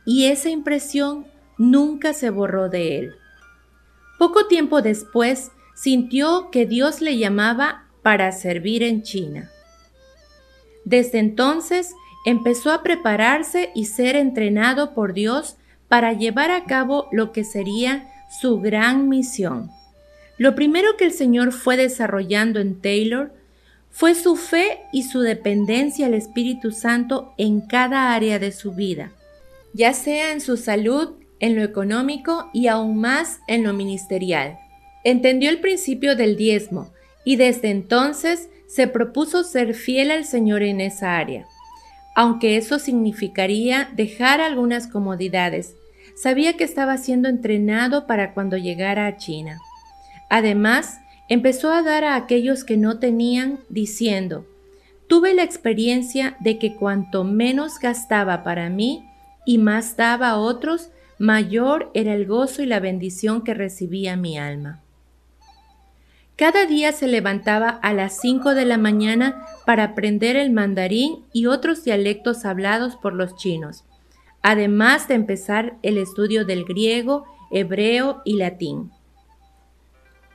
y 0.03 0.25
esa 0.25 0.49
impresión 0.49 1.27
nunca 1.59 2.13
se 2.13 2.31
borró 2.31 2.69
de 2.69 2.97
él. 2.97 3.15
Poco 4.17 4.47
tiempo 4.47 4.81
después 4.81 5.51
sintió 5.75 6.49
que 6.51 6.65
Dios 6.65 7.01
le 7.01 7.17
llamaba 7.17 7.85
para 8.01 8.31
servir 8.31 8.83
en 8.83 9.03
China. 9.03 9.49
Desde 10.85 11.19
entonces 11.19 11.93
empezó 12.25 12.71
a 12.71 12.83
prepararse 12.83 13.71
y 13.75 13.85
ser 13.85 14.15
entrenado 14.15 14.93
por 14.93 15.13
Dios 15.13 15.57
para 15.87 16.13
llevar 16.13 16.51
a 16.51 16.65
cabo 16.65 17.07
lo 17.11 17.31
que 17.31 17.43
sería 17.43 18.07
su 18.39 18.59
gran 18.59 19.09
misión. 19.09 19.69
Lo 20.37 20.55
primero 20.55 20.97
que 20.97 21.05
el 21.05 21.11
Señor 21.11 21.51
fue 21.51 21.77
desarrollando 21.77 22.59
en 22.59 22.81
Taylor 22.81 23.31
fue 23.91 24.15
su 24.15 24.37
fe 24.37 24.79
y 24.91 25.03
su 25.03 25.19
dependencia 25.19 26.05
al 26.05 26.13
Espíritu 26.13 26.71
Santo 26.71 27.33
en 27.37 27.61
cada 27.61 28.13
área 28.13 28.39
de 28.39 28.51
su 28.51 28.71
vida, 28.71 29.11
ya 29.73 29.93
sea 29.93 30.31
en 30.31 30.39
su 30.39 30.57
salud, 30.57 31.11
en 31.39 31.55
lo 31.55 31.63
económico 31.63 32.49
y 32.53 32.67
aún 32.67 32.99
más 33.01 33.39
en 33.47 33.63
lo 33.63 33.73
ministerial. 33.73 34.57
Entendió 35.03 35.49
el 35.49 35.59
principio 35.59 36.15
del 36.15 36.35
diezmo 36.35 36.91
y 37.23 37.35
desde 37.35 37.69
entonces 37.69 38.49
se 38.67 38.87
propuso 38.87 39.43
ser 39.43 39.73
fiel 39.73 40.11
al 40.11 40.25
Señor 40.25 40.63
en 40.63 40.79
esa 40.79 41.17
área. 41.17 41.45
Aunque 42.15 42.57
eso 42.57 42.79
significaría 42.79 43.89
dejar 43.95 44.41
algunas 44.41 44.87
comodidades, 44.87 45.75
sabía 46.15 46.57
que 46.57 46.63
estaba 46.63 46.97
siendo 46.97 47.29
entrenado 47.29 48.05
para 48.05 48.33
cuando 48.33 48.57
llegara 48.57 49.07
a 49.07 49.17
China. 49.17 49.59
Además, 50.29 50.99
empezó 51.29 51.71
a 51.71 51.81
dar 51.81 52.03
a 52.03 52.15
aquellos 52.15 52.63
que 52.63 52.77
no 52.77 52.99
tenían, 52.99 53.59
diciendo, 53.69 54.45
tuve 55.07 55.33
la 55.33 55.43
experiencia 55.43 56.37
de 56.39 56.57
que 56.57 56.75
cuanto 56.75 57.23
menos 57.23 57.79
gastaba 57.79 58.43
para 58.43 58.69
mí 58.69 59.05
y 59.45 59.57
más 59.57 59.97
daba 59.97 60.29
a 60.29 60.37
otros, 60.37 60.89
mayor 61.17 61.91
era 61.93 62.13
el 62.13 62.25
gozo 62.25 62.61
y 62.61 62.65
la 62.65 62.79
bendición 62.79 63.43
que 63.43 63.53
recibía 63.53 64.15
mi 64.15 64.37
alma. 64.37 64.81
Cada 66.35 66.65
día 66.65 66.91
se 66.91 67.07
levantaba 67.07 67.69
a 67.69 67.93
las 67.93 68.19
5 68.19 68.55
de 68.55 68.65
la 68.65 68.77
mañana 68.77 69.45
para 69.65 69.83
aprender 69.83 70.35
el 70.35 70.51
mandarín 70.51 71.23
y 71.33 71.45
otros 71.45 71.83
dialectos 71.83 72.45
hablados 72.45 72.95
por 72.95 73.13
los 73.13 73.35
chinos, 73.35 73.83
además 74.41 75.07
de 75.07 75.15
empezar 75.15 75.75
el 75.83 75.97
estudio 75.97 76.45
del 76.45 76.65
griego, 76.65 77.25
hebreo 77.51 78.21
y 78.25 78.37
latín. 78.37 78.91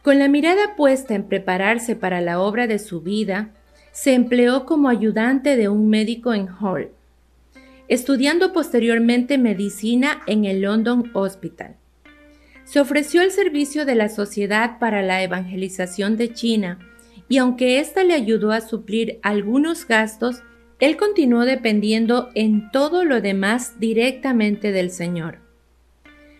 Con 0.03 0.21
la 0.21 0.29
mirada 0.29 0.77
puesta 0.77 1.15
en 1.15 1.25
prepararse 1.25 1.97
para 1.97 2.21
la 2.21 2.41
obra 2.41 2.69
de 2.69 2.79
su 2.79 3.01
vida, 3.01 3.51
se 3.91 4.15
empleó 4.15 4.65
como 4.65 4.89
ayudante 4.89 5.57
de 5.57 5.69
un 5.69 5.89
médico 5.89 6.33
en 6.35 6.49
Hull, 6.49 6.91
estudiando 7.89 8.53
posteriormente 8.53 9.39
medicina 9.39 10.21
en 10.27 10.45
el 10.45 10.61
London 10.61 11.11
Hospital 11.15 11.77
se 12.67 12.81
ofreció 12.81 13.23
el 13.23 13.31
servicio 13.31 13.87
de 13.87 13.95
la 13.95 14.09
Sociedad 14.09 14.81
para 14.81 15.01
la 15.01 15.23
Evangelización 15.23 16.17
de 16.17 16.33
China 16.33 16.81
y 17.29 17.39
aunque 17.39 17.79
ésta 17.79 18.03
le 18.03 18.13
ayudó 18.13 18.51
a 18.51 18.61
suplir 18.61 19.21
algunos 19.23 19.87
gastos, 19.87 20.43
él 20.81 20.97
continuó 20.97 21.45
dependiendo 21.45 22.29
en 22.35 22.71
todo 22.73 23.05
lo 23.05 23.21
demás 23.21 23.79
directamente 23.79 24.73
del 24.73 24.91
Señor. 24.91 25.39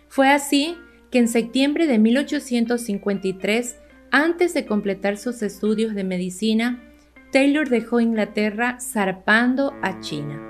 Fue 0.09 0.29
así 0.29 0.77
que 1.11 1.19
en 1.19 1.29
septiembre 1.29 1.87
de 1.87 1.97
1853, 1.97 3.77
antes 4.11 4.53
de 4.53 4.65
completar 4.65 5.17
sus 5.17 5.41
estudios 5.41 5.95
de 5.95 6.03
medicina, 6.03 6.83
Taylor 7.31 7.69
dejó 7.69 8.01
Inglaterra 8.01 8.79
zarpando 8.81 9.73
a 9.81 10.01
China. 10.01 10.41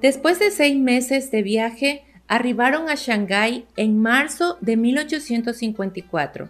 Después 0.00 0.38
de 0.38 0.52
seis 0.52 0.78
meses 0.78 1.32
de 1.32 1.42
viaje, 1.42 2.04
arribaron 2.28 2.88
a 2.88 2.94
Shanghái 2.94 3.66
en 3.76 4.00
marzo 4.00 4.58
de 4.60 4.76
1854. 4.76 6.48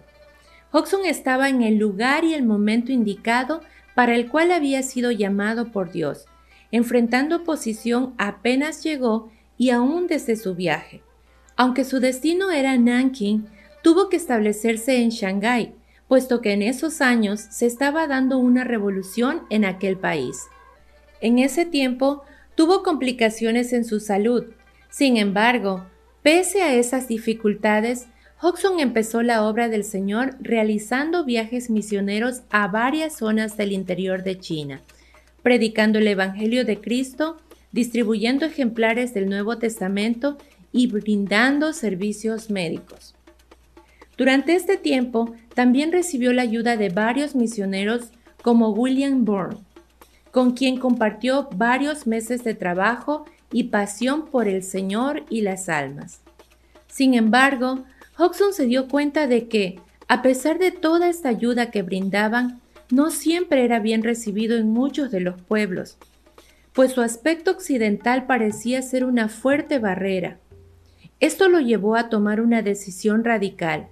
Hodgson 0.71 1.05
estaba 1.05 1.49
en 1.49 1.61
el 1.61 1.77
lugar 1.77 2.23
y 2.23 2.33
el 2.33 2.43
momento 2.43 2.91
indicado 2.91 3.61
para 3.95 4.15
el 4.15 4.29
cual 4.29 4.51
había 4.51 4.83
sido 4.83 5.11
llamado 5.11 5.71
por 5.71 5.91
Dios, 5.91 6.25
enfrentando 6.71 7.37
oposición 7.37 8.13
apenas 8.17 8.83
llegó 8.83 9.31
y 9.57 9.71
aún 9.71 10.07
desde 10.07 10.35
su 10.35 10.55
viaje. 10.55 11.01
Aunque 11.55 11.83
su 11.83 11.99
destino 11.99 12.51
era 12.51 12.77
Nanking, 12.77 13.47
tuvo 13.81 14.09
que 14.09 14.17
establecerse 14.17 15.01
en 15.01 15.09
Shanghái, 15.09 15.73
puesto 16.07 16.41
que 16.41 16.53
en 16.53 16.61
esos 16.61 17.01
años 17.01 17.39
se 17.39 17.65
estaba 17.65 18.07
dando 18.07 18.37
una 18.37 18.63
revolución 18.63 19.43
en 19.49 19.65
aquel 19.65 19.97
país. 19.97 20.45
En 21.21 21.39
ese 21.39 21.65
tiempo 21.65 22.23
tuvo 22.55 22.83
complicaciones 22.83 23.73
en 23.73 23.85
su 23.85 23.99
salud, 23.99 24.45
sin 24.89 25.17
embargo, 25.17 25.85
pese 26.21 26.61
a 26.61 26.73
esas 26.73 27.07
dificultades, 27.07 28.07
Hodgson 28.41 28.79
empezó 28.79 29.23
la 29.23 29.43
obra 29.43 29.67
del 29.67 29.83
Señor 29.83 30.35
realizando 30.39 31.25
viajes 31.25 31.69
misioneros 31.69 32.41
a 32.51 32.67
varias 32.67 33.17
zonas 33.17 33.57
del 33.57 33.71
interior 33.71 34.23
de 34.23 34.39
China, 34.39 34.81
predicando 35.41 35.97
el 35.97 36.07
Evangelio 36.07 36.63
de 36.63 36.79
Cristo, 36.79 37.37
distribuyendo 37.71 38.45
ejemplares 38.45 39.13
del 39.13 39.27
Nuevo 39.27 39.57
Testamento 39.57 40.37
y 40.71 40.87
brindando 40.87 41.73
servicios 41.73 42.49
médicos. 42.49 43.15
Durante 44.17 44.53
este 44.55 44.77
tiempo 44.77 45.35
también 45.53 45.91
recibió 45.91 46.33
la 46.33 46.43
ayuda 46.43 46.77
de 46.77 46.89
varios 46.89 47.35
misioneros 47.35 48.11
como 48.41 48.69
William 48.69 49.25
Bourne, 49.25 49.57
con 50.31 50.51
quien 50.51 50.77
compartió 50.77 51.49
varios 51.55 52.05
meses 52.05 52.43
de 52.43 52.53
trabajo 52.53 53.25
y 53.51 53.65
pasión 53.65 54.27
por 54.27 54.47
el 54.47 54.63
Señor 54.63 55.23
y 55.29 55.41
las 55.41 55.69
almas. 55.69 56.21
Sin 56.87 57.13
embargo, 57.13 57.83
Hodgson 58.17 58.53
se 58.53 58.65
dio 58.65 58.87
cuenta 58.87 59.27
de 59.27 59.47
que, 59.47 59.79
a 60.07 60.21
pesar 60.21 60.57
de 60.57 60.71
toda 60.71 61.09
esta 61.09 61.29
ayuda 61.29 61.71
que 61.71 61.83
brindaban, 61.83 62.61
no 62.89 63.11
siempre 63.11 63.65
era 63.65 63.79
bien 63.79 64.03
recibido 64.03 64.57
en 64.57 64.69
muchos 64.69 65.11
de 65.11 65.19
los 65.19 65.41
pueblos, 65.41 65.97
pues 66.73 66.93
su 66.93 67.01
aspecto 67.01 67.51
occidental 67.51 68.25
parecía 68.25 68.81
ser 68.81 69.03
una 69.03 69.29
fuerte 69.29 69.79
barrera. 69.79 70.39
Esto 71.19 71.49
lo 71.49 71.59
llevó 71.59 71.95
a 71.95 72.09
tomar 72.09 72.39
una 72.39 72.61
decisión 72.61 73.23
radical, 73.23 73.87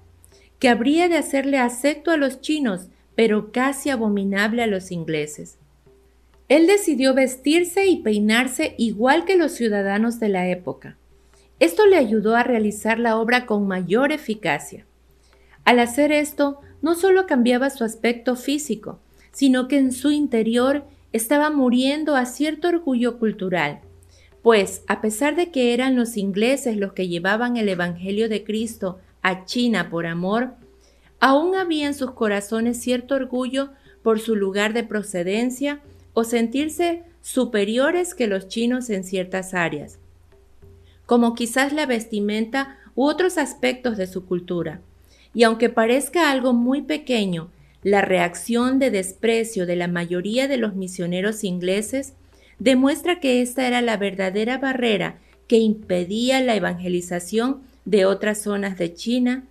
que 0.60 0.70
habría 0.70 1.10
de 1.10 1.18
hacerle 1.18 1.58
acepto 1.58 2.12
a 2.12 2.18
los 2.18 2.42
chinos, 2.42 2.88
pero 3.16 3.52
casi 3.52 3.90
abominable 3.90 4.64
a 4.64 4.68
los 4.68 4.92
ingleses. 4.92 5.58
Él 6.48 6.68
decidió 6.68 7.14
vestirse 7.14 7.88
y 7.88 7.98
peinarse 7.98 8.76
igual 8.78 9.26
que 9.26 9.36
los 9.36 9.54
ciudadanos 9.54 10.20
de 10.20 10.30
la 10.30 10.48
época. 10.48 10.98
Esto 11.60 11.88
le 11.88 11.98
ayudó 11.98 12.36
a 12.36 12.44
realizar 12.44 13.00
la 13.00 13.18
obra 13.18 13.46
con 13.46 13.68
mayor 13.68 14.12
eficacia. 14.12 14.86
Al 15.64 15.80
hacer 15.80 16.12
esto, 16.12 16.60
no 16.82 16.94
solo 16.94 17.26
cambiaba 17.26 17.72
su 17.72 17.84
aspecto 17.84 18.36
físico, 18.36 19.00
sino 19.32 19.68
que 19.68 19.78
en 19.78 19.92
su 19.92 20.12
interior 20.12 20.84
estaba 21.14 21.50
muriendo 21.50 22.16
a 22.16 22.26
cierto 22.26 22.68
orgullo 22.68 23.18
cultural, 23.18 23.80
pues 24.44 24.84
a 24.88 25.02
pesar 25.02 25.36
de 25.36 25.50
que 25.50 25.74
eran 25.74 25.96
los 25.96 26.18
ingleses 26.18 26.78
los 26.78 26.94
que 26.94 27.08
llevaban 27.08 27.58
el 27.58 27.70
Evangelio 27.70 28.30
de 28.30 28.44
Cristo 28.44 29.00
a 29.24 29.46
China 29.46 29.90
por 29.90 30.06
amor, 30.06 30.54
aún 31.20 31.56
había 31.56 31.88
en 31.88 31.96
sus 31.96 32.12
corazones 32.12 32.80
cierto 32.80 33.16
orgullo 33.16 33.70
por 34.04 34.20
su 34.20 34.36
lugar 34.36 34.74
de 34.74 34.84
procedencia 34.84 35.82
o 36.16 36.24
sentirse 36.24 37.04
superiores 37.22 38.16
que 38.16 38.26
los 38.26 38.48
chinos 38.48 38.90
en 38.90 39.04
ciertas 39.04 39.54
áreas, 39.54 40.00
como 41.06 41.36
quizás 41.36 41.74
la 41.74 41.86
vestimenta 41.86 42.80
u 42.96 43.06
otros 43.06 43.38
aspectos 43.38 43.98
de 43.98 44.08
su 44.08 44.26
cultura. 44.26 44.82
y 45.34 45.44
aunque 45.44 45.68
parezca 45.68 46.32
algo 46.32 46.54
muy 46.54 46.82
pequeño, 46.82 47.50
la 47.84 48.02
reacción 48.02 48.80
de 48.80 48.90
desprecio 48.90 49.66
de 49.66 49.76
la 49.76 49.90
mayoría 49.90 50.48
de 50.48 50.56
los 50.56 50.76
misioneros 50.76 51.44
ingleses 51.44 52.14
demuestra 52.58 53.20
que 53.20 53.42
esta 53.42 53.68
era 53.68 53.82
la 53.82 53.98
verdadera 53.98 54.58
barrera 54.58 55.20
que 55.50 55.58
impedía 55.58 56.40
la 56.40 56.56
evangelización 56.56 57.64
de 57.84 58.06
otras 58.06 58.42
zonas 58.42 58.78
de 58.78 58.94
China, 58.94 59.44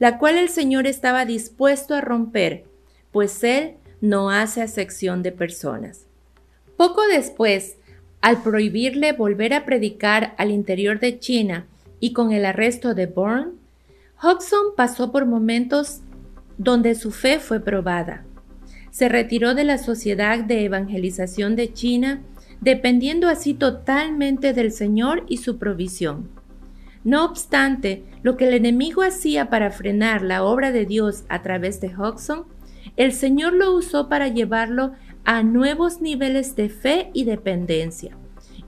la 0.00 0.18
cual 0.18 0.36
el 0.36 0.48
Señor 0.48 0.88
estaba 0.88 1.24
dispuesto 1.24 1.94
a 1.94 2.00
romper, 2.00 2.64
pues 3.12 3.44
Él 3.44 3.74
no 4.00 4.30
hace 4.30 4.60
acepción 4.60 5.22
de 5.22 5.30
personas. 5.30 6.07
Poco 6.78 7.02
después, 7.08 7.76
al 8.20 8.40
prohibirle 8.40 9.12
volver 9.12 9.52
a 9.52 9.64
predicar 9.64 10.36
al 10.38 10.52
interior 10.52 11.00
de 11.00 11.18
China 11.18 11.66
y 11.98 12.12
con 12.12 12.30
el 12.30 12.46
arresto 12.46 12.94
de 12.94 13.06
Bourne, 13.06 13.54
Hodgson 14.22 14.76
pasó 14.76 15.10
por 15.10 15.26
momentos 15.26 16.02
donde 16.56 16.94
su 16.94 17.10
fe 17.10 17.40
fue 17.40 17.58
probada. 17.58 18.24
Se 18.92 19.08
retiró 19.08 19.56
de 19.56 19.64
la 19.64 19.76
Sociedad 19.76 20.44
de 20.44 20.64
Evangelización 20.64 21.56
de 21.56 21.72
China, 21.72 22.22
dependiendo 22.60 23.26
así 23.26 23.54
totalmente 23.54 24.52
del 24.52 24.70
Señor 24.70 25.24
y 25.26 25.38
su 25.38 25.58
provisión. 25.58 26.28
No 27.02 27.24
obstante, 27.24 28.04
lo 28.22 28.36
que 28.36 28.46
el 28.46 28.54
enemigo 28.54 29.02
hacía 29.02 29.50
para 29.50 29.72
frenar 29.72 30.22
la 30.22 30.44
obra 30.44 30.70
de 30.70 30.86
Dios 30.86 31.24
a 31.28 31.42
través 31.42 31.80
de 31.80 31.92
Hodgson, 31.96 32.44
el 32.96 33.12
Señor 33.12 33.52
lo 33.52 33.74
usó 33.74 34.08
para 34.08 34.28
llevarlo 34.28 34.92
a 35.28 35.42
nuevos 35.42 36.00
niveles 36.00 36.56
de 36.56 36.70
fe 36.70 37.10
y 37.12 37.24
dependencia, 37.24 38.16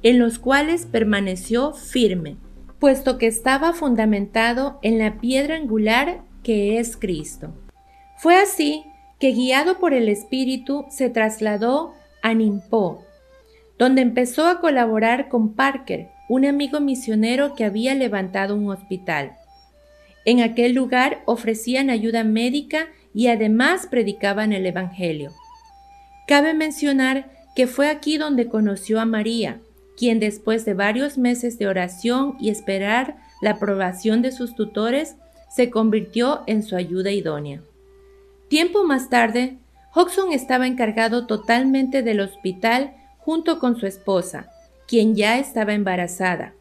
en 0.02 0.18
los 0.18 0.38
cuales 0.38 0.84
permaneció 0.84 1.72
firme, 1.72 2.36
puesto 2.78 3.16
que 3.16 3.26
estaba 3.26 3.72
fundamentado 3.72 4.78
en 4.82 4.98
la 4.98 5.18
piedra 5.20 5.56
angular 5.56 6.20
que 6.42 6.78
es 6.78 6.98
Cristo. 6.98 7.54
Fue 8.18 8.36
así 8.36 8.84
que, 9.18 9.32
guiado 9.32 9.78
por 9.78 9.94
el 9.94 10.10
Espíritu, 10.10 10.84
se 10.90 11.08
trasladó 11.08 11.94
a 12.20 12.34
Nimpo, 12.34 13.06
donde 13.78 14.02
empezó 14.02 14.46
a 14.46 14.60
colaborar 14.60 15.30
con 15.30 15.54
Parker, 15.54 16.10
un 16.28 16.44
amigo 16.44 16.78
misionero 16.78 17.54
que 17.54 17.64
había 17.64 17.94
levantado 17.94 18.54
un 18.54 18.68
hospital. 18.68 19.32
En 20.26 20.42
aquel 20.42 20.74
lugar 20.74 21.22
ofrecían 21.24 21.88
ayuda 21.88 22.22
médica 22.22 22.88
y 23.14 23.28
además 23.28 23.86
predicaban 23.90 24.52
el 24.52 24.66
Evangelio. 24.66 25.32
Cabe 26.30 26.54
mencionar 26.54 27.28
que 27.56 27.66
fue 27.66 27.88
aquí 27.88 28.16
donde 28.16 28.46
conoció 28.46 29.00
a 29.00 29.04
María, 29.04 29.58
quien 29.96 30.20
después 30.20 30.64
de 30.64 30.74
varios 30.74 31.18
meses 31.18 31.58
de 31.58 31.66
oración 31.66 32.36
y 32.38 32.50
esperar 32.50 33.16
la 33.42 33.50
aprobación 33.50 34.22
de 34.22 34.30
sus 34.30 34.54
tutores, 34.54 35.16
se 35.48 35.70
convirtió 35.70 36.44
en 36.46 36.62
su 36.62 36.76
ayuda 36.76 37.10
idónea. 37.10 37.62
Tiempo 38.46 38.84
más 38.84 39.10
tarde, 39.10 39.58
Hodgson 39.92 40.32
estaba 40.32 40.68
encargado 40.68 41.26
totalmente 41.26 42.04
del 42.04 42.20
hospital 42.20 42.94
junto 43.18 43.58
con 43.58 43.74
su 43.74 43.86
esposa, 43.86 44.52
quien 44.86 45.16
ya 45.16 45.36
estaba 45.40 45.74
embarazada. 45.74 46.54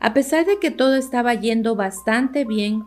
A 0.00 0.14
pesar 0.14 0.46
de 0.46 0.58
que 0.58 0.72
todo 0.72 0.96
estaba 0.96 1.32
yendo 1.34 1.76
bastante 1.76 2.44
bien, 2.44 2.82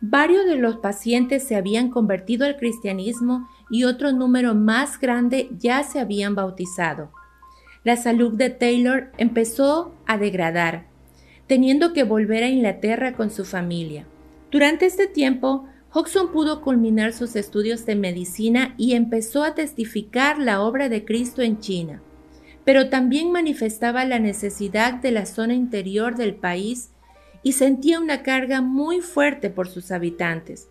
varios 0.00 0.46
de 0.46 0.54
los 0.54 0.76
pacientes 0.76 1.42
se 1.42 1.56
habían 1.56 1.90
convertido 1.90 2.46
al 2.46 2.58
cristianismo 2.58 3.48
y 3.70 3.84
otro 3.84 4.12
número 4.12 4.54
más 4.54 4.98
grande 4.98 5.50
ya 5.58 5.82
se 5.82 6.00
habían 6.00 6.34
bautizado 6.34 7.10
la 7.84 7.96
salud 7.98 8.32
de 8.32 8.48
Taylor 8.48 9.12
empezó 9.18 9.94
a 10.06 10.16
degradar, 10.16 10.86
teniendo 11.46 11.92
que 11.92 12.02
volver 12.02 12.42
a 12.42 12.48
Inglaterra 12.48 13.12
con 13.12 13.30
su 13.30 13.44
familia. 13.44 14.06
Durante 14.50 14.86
este 14.86 15.06
tiempo, 15.06 15.68
Hodgson 15.92 16.32
pudo 16.32 16.62
culminar 16.62 17.12
sus 17.12 17.36
estudios 17.36 17.84
de 17.84 17.94
medicina 17.94 18.74
y 18.78 18.94
empezó 18.94 19.44
a 19.44 19.54
testificar 19.54 20.38
la 20.38 20.62
obra 20.62 20.88
de 20.88 21.04
Cristo 21.04 21.42
en 21.42 21.60
China, 21.60 22.00
pero 22.64 22.88
también 22.88 23.30
manifestaba 23.30 24.06
la 24.06 24.18
necesidad 24.18 24.94
de 24.94 25.12
la 25.12 25.26
zona 25.26 25.52
interior 25.52 26.16
del 26.16 26.34
país 26.34 26.90
y 27.42 27.52
sentía 27.52 28.00
una 28.00 28.22
carga 28.22 28.62
muy 28.62 29.02
fuerte 29.02 29.50
por 29.50 29.68
sus 29.68 29.92
habitantes. 29.92 30.70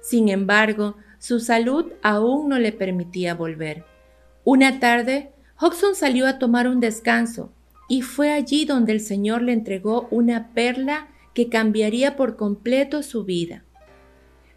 Sin 0.00 0.30
embargo, 0.30 0.96
su 1.18 1.40
salud 1.40 1.92
aún 2.02 2.48
no 2.48 2.58
le 2.58 2.72
permitía 2.72 3.34
volver. 3.34 3.84
Una 4.44 4.80
tarde, 4.80 5.32
Hodgson 5.60 5.94
salió 5.94 6.26
a 6.26 6.38
tomar 6.38 6.68
un 6.68 6.80
descanso 6.80 7.50
y 7.88 8.02
fue 8.02 8.32
allí 8.32 8.64
donde 8.64 8.92
el 8.92 9.00
Señor 9.00 9.42
le 9.42 9.52
entregó 9.52 10.08
una 10.10 10.52
perla 10.52 11.08
que 11.34 11.48
cambiaría 11.48 12.16
por 12.16 12.36
completo 12.36 13.02
su 13.02 13.24
vida. 13.24 13.64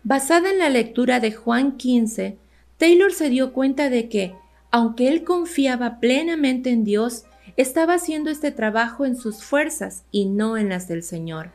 Basada 0.04 0.52
en 0.52 0.60
la 0.60 0.70
lectura 0.70 1.20
de 1.20 1.32
Juan 1.32 1.78
15, 1.78 2.38
Taylor 2.78 3.12
se 3.12 3.30
dio 3.30 3.52
cuenta 3.54 3.90
de 3.90 4.08
que, 4.08 4.34
aunque 4.72 5.10
él 5.10 5.24
confiaba 5.24 6.00
plenamente 6.00 6.70
en 6.70 6.84
Dios, 6.84 7.26
estaba 7.58 7.96
haciendo 7.96 8.30
este 8.30 8.52
trabajo 8.52 9.06
en 9.06 9.18
sus 9.18 9.44
fuerzas 9.44 10.06
y 10.12 10.26
no 10.26 10.56
en 10.56 10.70
las 10.70 10.88
del 10.88 11.04
Señor. 11.04 11.52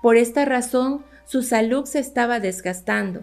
Por 0.00 0.16
esta 0.16 0.44
razón, 0.44 1.04
su 1.26 1.42
salud 1.42 1.84
se 1.84 1.98
estaba 1.98 2.40
desgastando. 2.40 3.20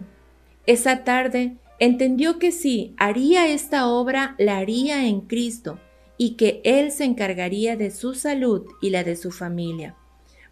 Esa 0.66 1.04
tarde, 1.04 1.56
Entendió 1.78 2.38
que 2.38 2.52
si 2.52 2.94
haría 2.96 3.48
esta 3.48 3.86
obra, 3.88 4.34
la 4.38 4.56
haría 4.56 5.06
en 5.06 5.20
Cristo 5.20 5.78
y 6.16 6.36
que 6.36 6.62
Él 6.64 6.90
se 6.90 7.04
encargaría 7.04 7.76
de 7.76 7.90
su 7.90 8.14
salud 8.14 8.66
y 8.80 8.90
la 8.90 9.04
de 9.04 9.16
su 9.16 9.30
familia, 9.30 9.94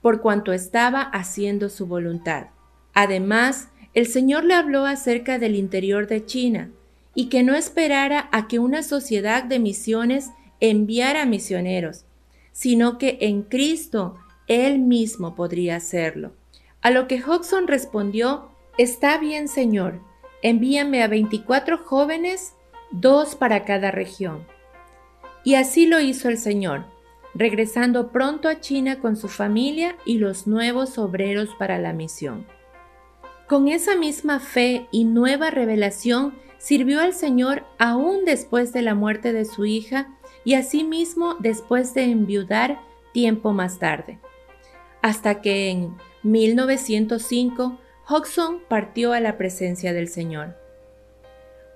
por 0.03 0.21
cuanto 0.21 0.53
estaba 0.53 1.01
haciendo 1.01 1.71
su 1.71 1.87
voluntad. 1.87 2.49
Además, 2.93 3.69
el 3.95 4.07
Señor 4.07 4.45
le 4.45 4.55
habló 4.55 4.85
acerca 4.85 5.39
del 5.39 5.55
interior 5.55 6.07
de 6.07 6.27
China 6.27 6.71
y 7.15 7.27
que 7.29 7.43
no 7.43 7.55
esperara 7.55 8.29
a 8.31 8.47
que 8.47 8.59
una 8.59 8.83
sociedad 8.83 9.45
de 9.45 9.59
misiones 9.59 10.29
enviara 10.61 11.25
misioneros, 11.25 12.05
sino 12.53 12.99
que 12.99 13.17
en 13.23 13.43
Cristo 13.43 14.19
Él 14.47 14.79
mismo 14.79 15.35
podría 15.35 15.77
hacerlo. 15.77 16.33
A 16.83 16.91
lo 16.91 17.09
que 17.09 17.23
Hodgson 17.23 17.67
respondió, 17.67 18.51
Está 18.77 19.19
bien, 19.19 19.47
Señor, 19.47 20.01
envíame 20.43 21.05
a 21.05 21.07
24 21.07 21.79
jóvenes, 21.79 22.57
dos 22.91 23.37
para 23.37 23.65
cada 23.65 23.93
región. 23.93 24.45
Y 25.45 25.55
así 25.55 25.87
lo 25.87 26.01
hizo 26.01 26.29
el 26.29 26.39
Señor, 26.39 26.87
regresando 27.35 28.11
pronto 28.11 28.49
a 28.49 28.59
China 28.59 28.99
con 28.99 29.17
su 29.17 29.29
familia 29.29 29.97
y 30.05 30.19
los 30.19 30.49
nuevos 30.49 30.99
obreros 30.99 31.51
para 31.57 31.79
la 31.79 31.93
misión. 31.93 32.47
Con 33.47 33.69
esa 33.69 33.95
misma 33.95 34.41
fe 34.41 34.89
y 34.91 35.05
nueva 35.05 35.51
revelación 35.51 36.35
sirvió 36.59 37.01
al 37.01 37.15
Señor 37.15 37.65
aún 37.79 38.25
después 38.25 38.73
de 38.73 38.83
la 38.83 38.97
muerte 38.97 39.33
de 39.33 39.45
su 39.45 39.67
hija 39.67 40.09
y 40.45 40.55
asimismo 40.55 41.37
después 41.39 41.95
de 41.95 42.05
enviudar 42.05 42.81
tiempo 43.13 43.53
más 43.53 43.79
tarde, 43.79 44.19
hasta 45.01 45.41
que 45.43 45.71
en 45.71 45.95
1905 46.25 47.79
Hodgson 48.07 48.61
partió 48.69 49.13
a 49.15 49.21
la 49.21 49.39
presencia 49.39 49.93
del 49.95 50.09
Señor. 50.09 50.55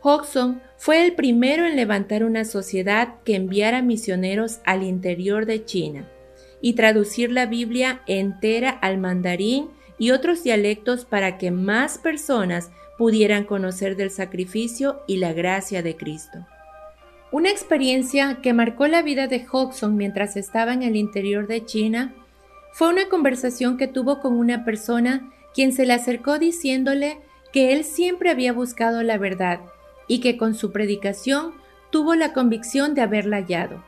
Hodgson 0.02 0.60
fue 0.76 1.04
el 1.04 1.14
primero 1.14 1.66
en 1.66 1.74
levantar 1.74 2.22
una 2.22 2.44
sociedad 2.44 3.14
que 3.24 3.34
enviara 3.34 3.82
misioneros 3.82 4.60
al 4.64 4.82
interior 4.82 5.46
de 5.46 5.64
China 5.64 6.06
y 6.60 6.74
traducir 6.74 7.32
la 7.32 7.46
Biblia 7.46 8.02
entera 8.06 8.70
al 8.70 8.98
mandarín 8.98 9.70
y 9.98 10.10
otros 10.10 10.44
dialectos 10.44 11.04
para 11.04 11.38
que 11.38 11.50
más 11.50 11.98
personas 11.98 12.70
pudieran 12.98 13.44
conocer 13.44 13.96
del 13.96 14.10
sacrificio 14.10 15.02
y 15.06 15.16
la 15.16 15.32
gracia 15.32 15.82
de 15.82 15.96
Cristo. 15.96 16.46
Una 17.32 17.50
experiencia 17.50 18.38
que 18.42 18.52
marcó 18.52 18.86
la 18.86 19.02
vida 19.02 19.28
de 19.28 19.46
Hodgson 19.50 19.96
mientras 19.96 20.36
estaba 20.36 20.72
en 20.72 20.82
el 20.82 20.96
interior 20.96 21.46
de 21.46 21.64
China 21.64 22.14
fue 22.72 22.88
una 22.88 23.08
conversación 23.08 23.76
que 23.76 23.88
tuvo 23.88 24.20
con 24.20 24.34
una 24.34 24.64
persona 24.64 25.30
quien 25.54 25.72
se 25.72 25.87
le 25.87 25.92
acercó 25.92 26.38
diciéndole 26.38 27.20
que 27.52 27.72
él 27.72 27.84
siempre 27.84 28.30
había 28.30 28.52
buscado 28.52 29.02
la 29.02 29.18
verdad 29.18 29.61
y 30.06 30.20
que 30.20 30.37
con 30.37 30.54
su 30.54 30.72
predicación 30.72 31.54
tuvo 31.90 32.14
la 32.14 32.32
convicción 32.32 32.94
de 32.94 33.02
haberla 33.02 33.38
hallado. 33.38 33.82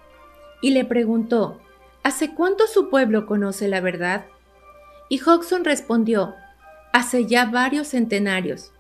Y 0.63 0.71
le 0.71 0.85
preguntó, 0.85 1.61
¿Hace 2.03 2.35
cuánto 2.35 2.67
su 2.67 2.89
pueblo 2.89 3.27
conoce 3.27 3.69
la 3.69 3.81
verdad? 3.81 4.27
Y 5.09 5.21
Hodgson 5.21 5.65
respondió, 5.65 6.35
Hace 6.93 7.27
ya 7.27 7.45
varios 7.45 7.89
centenarios. 7.89 8.73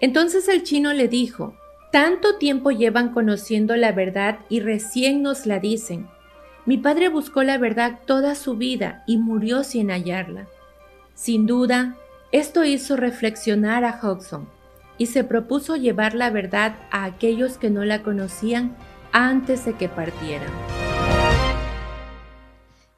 Entonces 0.00 0.48
el 0.48 0.62
chino 0.62 0.92
le 0.92 1.08
dijo, 1.08 1.56
Tanto 1.90 2.36
tiempo 2.36 2.70
llevan 2.70 3.12
conociendo 3.12 3.76
la 3.76 3.92
verdad 3.92 4.38
y 4.48 4.60
recién 4.60 5.22
nos 5.22 5.46
la 5.46 5.58
dicen. 5.58 6.08
Mi 6.64 6.78
padre 6.78 7.08
buscó 7.08 7.42
la 7.42 7.58
verdad 7.58 7.98
toda 8.06 8.34
su 8.34 8.56
vida 8.56 9.02
y 9.06 9.16
murió 9.16 9.64
sin 9.64 9.90
hallarla. 9.90 10.46
Sin 11.14 11.46
duda, 11.46 11.96
esto 12.32 12.64
hizo 12.64 12.96
reflexionar 12.96 13.84
a 13.84 13.98
Hodgson 14.00 14.48
y 14.98 15.06
se 15.06 15.24
propuso 15.24 15.76
llevar 15.76 16.14
la 16.14 16.30
verdad 16.30 16.76
a 16.90 17.04
aquellos 17.04 17.58
que 17.58 17.70
no 17.70 17.84
la 17.84 18.02
conocían 18.02 18.76
antes 19.12 19.64
de 19.64 19.74
que 19.74 19.88
partieran. 19.88 20.50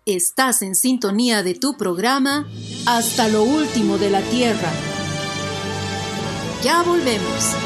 Estás 0.04 0.62
en 0.62 0.74
sintonía 0.74 1.44
de 1.44 1.54
tu 1.54 1.76
programa 1.76 2.48
Hasta 2.86 3.28
lo 3.28 3.44
último 3.44 3.98
de 3.98 4.10
la 4.10 4.20
Tierra. 4.20 4.68
Ya 6.64 6.82
volvemos. 6.82 7.56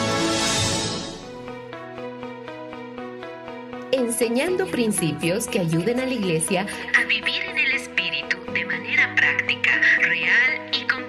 Enseñando 3.90 4.66
principios 4.66 5.46
que 5.46 5.61
ayuden 5.61 6.00
a 6.00 6.05
la 6.05 6.12
iglesia 6.12 6.66
a 6.94 7.05
vivir 7.07 7.42
en 7.42 7.59
el 7.59 7.72
Espíritu 7.72 8.37
de 8.52 8.64
manera 8.66 9.14
práctica, 9.16 9.81
real 10.02 10.70
y 10.72 10.87
completa. 10.87 11.06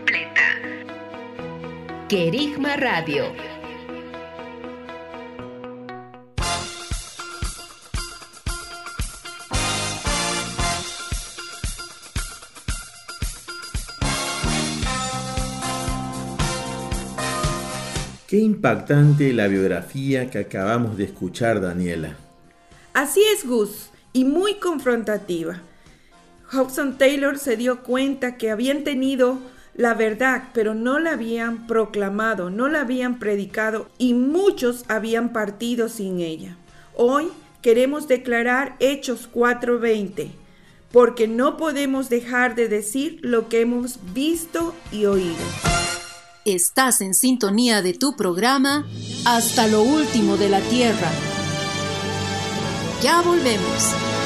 Querigma 2.10 2.78
Radio 2.78 3.26
Qué 18.26 18.38
impactante 18.38 19.34
la 19.34 19.48
biografía 19.48 20.30
que 20.30 20.40
acabamos 20.40 20.96
de 20.96 21.04
escuchar, 21.04 21.60
Daniela. 21.60 22.16
Así 22.94 23.22
es, 23.34 23.46
Gus, 23.46 23.90
y 24.14 24.24
muy 24.24 24.60
confrontativa. 24.60 25.60
Hobson 26.54 26.98
Taylor 26.98 27.38
se 27.38 27.58
dio 27.58 27.84
cuenta 27.84 28.38
que 28.38 28.50
habían 28.50 28.86
tenido 28.86 29.40
la 29.78 29.94
verdad, 29.94 30.50
pero 30.54 30.74
no 30.74 31.00
la 31.00 31.12
habían 31.12 31.68
proclamado, 31.68 32.50
no 32.50 32.68
la 32.68 32.82
habían 32.82 33.20
predicado 33.20 33.88
y 33.98 34.14
muchos 34.16 34.84
habían 34.88 35.32
partido 35.32 35.88
sin 35.88 36.20
ella. 36.20 36.58
Hoy 36.96 37.30
queremos 37.62 38.08
declarar 38.08 38.76
Hechos 38.80 39.30
4:20, 39.32 40.32
porque 40.92 41.28
no 41.28 41.58
podemos 41.58 42.10
dejar 42.10 42.56
de 42.56 42.68
decir 42.68 43.20
lo 43.22 43.50
que 43.50 43.62
hemos 43.62 44.00
visto 44.14 44.74
y 44.92 45.06
oído. 45.06 45.46
Estás 46.44 47.02
en 47.02 47.14
sintonía 47.14 47.82
de 47.82 47.94
tu 47.94 48.16
programa 48.16 48.88
Hasta 49.26 49.68
lo 49.68 49.82
último 49.82 50.38
de 50.38 50.50
la 50.50 50.62
Tierra. 50.62 51.12
Ya 53.04 53.22
volvemos. 53.22 54.17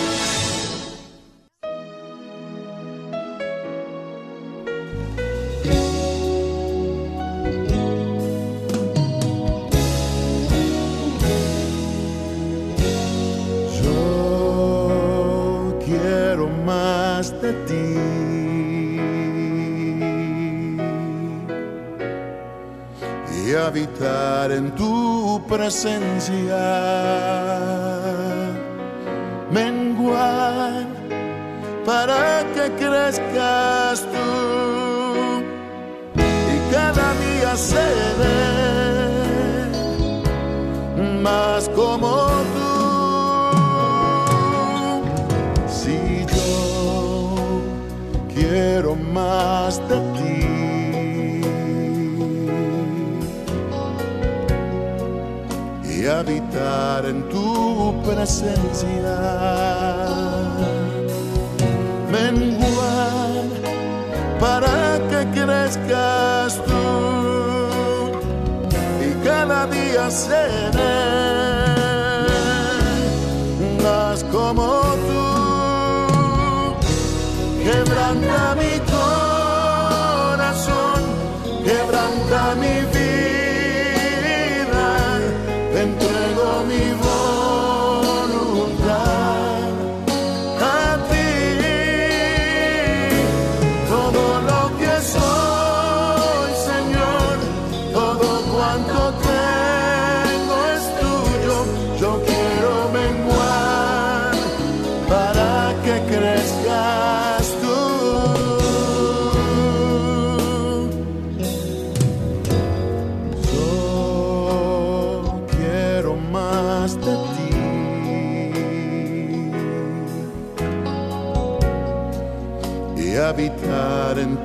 Tu 25.72 25.78
presencia. 25.78 26.42
Menguar 26.42 26.81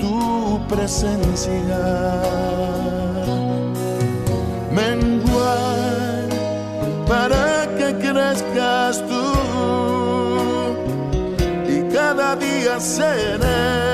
tu 0.07 0.61
presencia. 0.69 1.83
Menguar 4.71 6.29
para 7.09 7.67
que 7.79 7.89
crezcas 8.05 9.03
tú 9.11 9.27
y 11.75 11.77
cada 11.95 12.37
día 12.37 12.79
seré 12.79 13.87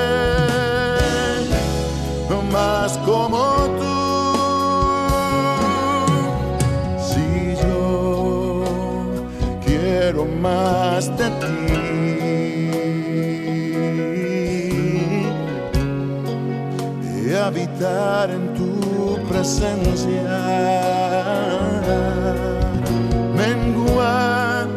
más 2.51 2.97
como 2.99 3.39
tú. 3.79 3.97
Si 7.09 7.27
yo 7.63 8.63
quiero 9.65 10.25
más 10.25 10.82
en 17.83 18.53
tu 18.53 19.19
presencia. 19.27 20.39
Menguar 23.35 24.67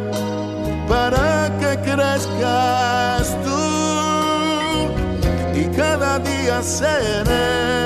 para 0.89 1.51
que 1.61 1.79
crezcas 1.89 3.37
tú 3.45 3.63
y 5.55 5.65
cada 5.77 6.19
día 6.19 6.63
seré 6.63 7.86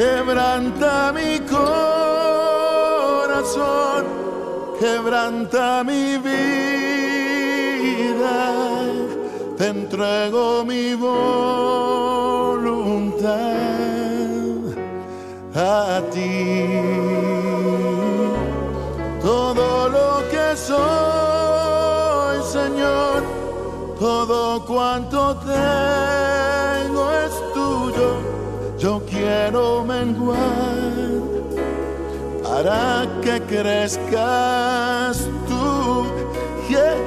Quebranta 0.00 1.12
mi 1.12 1.38
corazón, 1.40 1.60
quebranta 4.80 5.84
mi 5.84 6.16
vida, 6.16 6.46
te 9.58 9.66
entrego 9.66 10.64
mi 10.64 10.94
voluntad 10.94 11.20
a 15.54 16.00
ti. 16.10 16.66
Todo 19.20 19.90
lo 19.90 20.26
que 20.30 20.56
soy, 20.56 22.42
Señor, 22.50 23.22
todo 23.98 24.64
cuanto 24.64 25.36
tengo 25.44 26.19
quiero 29.50 29.84
menguar 29.84 30.38
para 32.44 33.06
que 33.20 33.40
crezcas 33.42 35.28
tú. 35.48 36.06
Yeah. 36.68 37.00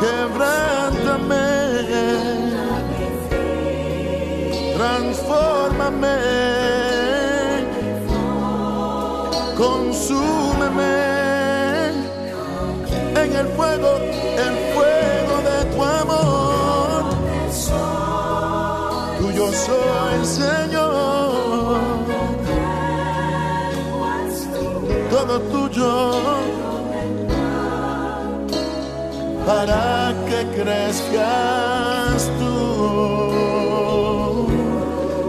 Quebrántame, 0.00 1.48
transfórmame, 4.74 6.16
consúmeme 9.56 10.94
en 13.16 13.36
el 13.36 13.46
fuego, 13.48 13.90
el 14.44 14.57
Señor, 20.22 21.80
todo 25.10 25.40
tuyo. 25.52 25.92
Para 29.46 30.14
que 30.28 30.40
crezcas 30.60 32.30
tú, 32.38 32.50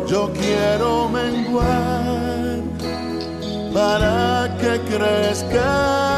yo 0.08 0.32
quiero 0.34 1.08
menguar. 1.10 2.60
Para 3.74 4.58
que 4.60 4.82
crezcas 4.92 6.09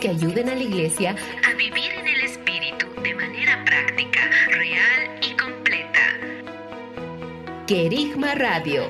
que 0.00 0.08
ayuden 0.10 0.48
a 0.48 0.54
la 0.54 0.62
iglesia 0.62 1.16
a 1.44 1.54
vivir 1.54 1.90
en 1.92 2.06
el 2.06 2.20
Espíritu 2.20 2.86
de 3.02 3.14
manera 3.14 3.64
práctica, 3.64 4.30
real 4.48 5.20
y 5.22 5.36
completa. 5.36 6.00
Querigma 7.66 8.34
Radio. 8.34 8.84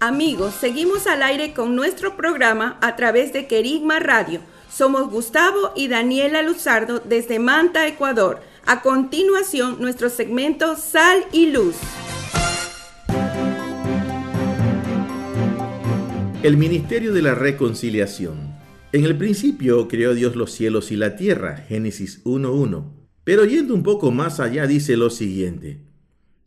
Amigos, 0.00 0.54
seguimos 0.54 1.06
al 1.06 1.22
aire 1.22 1.54
con 1.54 1.76
nuestro 1.76 2.16
programa 2.16 2.76
a 2.80 2.96
través 2.96 3.32
de 3.32 3.46
Querigma 3.46 4.00
Radio. 4.00 4.40
Somos 4.72 5.10
Gustavo 5.10 5.72
y 5.76 5.88
Daniela 5.88 6.40
Luzardo 6.40 6.98
desde 6.98 7.38
Manta, 7.38 7.86
Ecuador. 7.86 8.40
A 8.64 8.80
continuación, 8.80 9.76
nuestro 9.80 10.08
segmento 10.08 10.76
Sal 10.76 11.26
y 11.30 11.50
Luz. 11.50 11.76
El 16.42 16.56
Ministerio 16.56 17.12
de 17.12 17.20
la 17.20 17.34
Reconciliación. 17.34 18.54
En 18.92 19.04
el 19.04 19.18
principio 19.18 19.88
creó 19.88 20.14
Dios 20.14 20.36
los 20.36 20.52
cielos 20.52 20.90
y 20.90 20.96
la 20.96 21.16
tierra, 21.16 21.58
Génesis 21.68 22.24
1.1. 22.24 22.94
Pero 23.24 23.44
yendo 23.44 23.74
un 23.74 23.82
poco 23.82 24.10
más 24.10 24.40
allá 24.40 24.66
dice 24.66 24.96
lo 24.96 25.10
siguiente. 25.10 25.82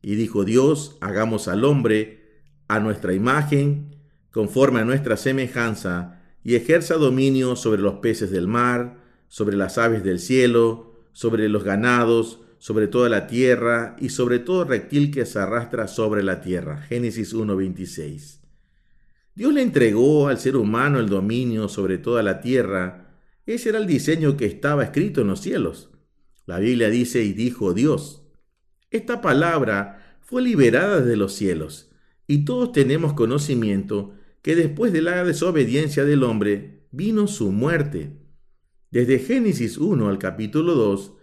Y 0.01 0.15
dijo 0.15 0.43
Dios, 0.45 0.97
hagamos 0.99 1.47
al 1.47 1.63
hombre 1.63 2.41
a 2.67 2.79
nuestra 2.79 3.13
imagen, 3.13 3.97
conforme 4.31 4.79
a 4.79 4.83
nuestra 4.83 5.15
semejanza, 5.15 6.14
y 6.45 6.53
ejerza 6.53 6.93
dominio 6.93 7.55
sobre 7.55 7.81
los 7.81 7.95
peces 7.95 8.29
del 8.29 8.47
mar, 8.47 8.99
sobre 9.27 9.58
las 9.58 9.79
aves 9.79 10.03
del 10.03 10.19
cielo, 10.19 10.93
sobre 11.12 11.49
los 11.49 11.63
ganados, 11.63 12.39
sobre 12.60 12.88
toda 12.88 13.10
la 13.10 13.25
tierra 13.25 13.95
y 13.99 14.10
sobre 14.10 14.38
todo 14.38 14.63
reptil 14.63 15.10
que 15.10 15.25
se 15.25 15.39
arrastra 15.39 15.88
sobre 15.88 16.21
la 16.21 16.41
tierra. 16.41 16.84
Génesis 16.84 17.34
1.26. 17.34 18.41
Dios 19.34 19.53
le 19.55 19.63
entregó 19.63 20.27
al 20.27 20.38
ser 20.38 20.55
humano 20.55 20.99
el 20.99 21.10
dominio 21.10 21.67
sobre 21.67 21.97
toda 21.97 22.21
la 22.21 22.41
tierra. 22.41 23.17
Ese 23.47 23.69
era 23.69 23.79
el 23.79 23.88
diseño 23.88 24.38
que 24.38 24.45
estaba 24.45 24.84
escrito 24.84 25.21
en 25.21 25.27
los 25.27 25.41
cielos. 25.41 25.89
La 26.45 26.60
Biblia 26.60 26.91
dice, 26.91 27.23
y 27.23 27.34
dijo 27.34 27.73
Dios. 27.73 28.21
Esta 28.91 29.19
palabra 29.19 30.19
fue 30.21 30.43
liberada 30.43 31.01
de 31.01 31.17
los 31.17 31.34
cielos, 31.34 31.91
y 32.27 32.45
todos 32.45 32.71
tenemos 32.71 33.13
conocimiento 33.13 34.13
que 34.45 34.55
después 34.55 34.93
de 34.93 35.01
la 35.01 35.23
desobediencia 35.23 36.05
del 36.05 36.21
hombre 36.21 36.86
vino 36.91 37.25
su 37.25 37.51
muerte. 37.51 38.12
Desde 38.91 39.17
Génesis 39.17 39.79
1 39.79 40.08
al 40.08 40.19
capítulo 40.19 40.75
2, 40.75 41.13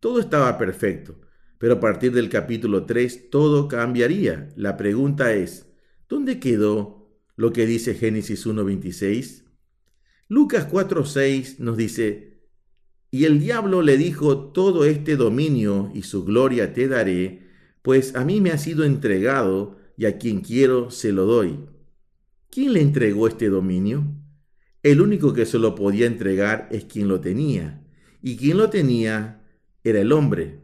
todo 0.00 0.18
estaba 0.18 0.58
perfecto, 0.58 1.20
pero 1.58 1.74
a 1.74 1.78
partir 1.78 2.10
del 2.10 2.28
capítulo 2.28 2.84
3 2.84 3.30
todo 3.30 3.68
cambiaría. 3.68 4.48
La 4.56 4.76
pregunta 4.76 5.32
es, 5.32 5.72
¿dónde 6.08 6.40
quedó 6.40 7.08
lo 7.36 7.52
que 7.52 7.66
dice 7.66 7.94
Génesis 7.94 8.48
1.26? 8.48 9.44
Lucas 10.26 10.68
4.6 10.68 11.60
nos 11.60 11.76
dice, 11.76 12.48
y 13.12 13.26
el 13.26 13.38
diablo 13.38 13.82
le 13.82 13.96
dijo, 13.96 14.50
todo 14.50 14.86
este 14.86 15.14
dominio 15.14 15.92
y 15.94 16.02
su 16.02 16.24
gloria 16.24 16.74
te 16.74 16.88
daré, 16.88 17.48
pues 17.80 18.16
a 18.16 18.24
mí 18.24 18.40
me 18.40 18.50
ha 18.50 18.58
sido 18.58 18.82
entregado 18.82 19.78
y 19.96 20.06
a 20.06 20.18
quien 20.18 20.40
quiero 20.40 20.90
se 20.90 21.12
lo 21.12 21.26
doy. 21.26 21.60
¿Quién 22.54 22.74
le 22.74 22.82
entregó 22.82 23.28
este 23.28 23.48
dominio? 23.48 24.04
El 24.82 25.00
único 25.00 25.32
que 25.32 25.46
se 25.46 25.58
lo 25.58 25.74
podía 25.74 26.04
entregar 26.04 26.68
es 26.70 26.84
quien 26.84 27.08
lo 27.08 27.18
tenía, 27.18 27.82
y 28.20 28.36
quien 28.36 28.58
lo 28.58 28.68
tenía 28.68 29.42
era 29.82 30.00
el 30.00 30.12
hombre. 30.12 30.60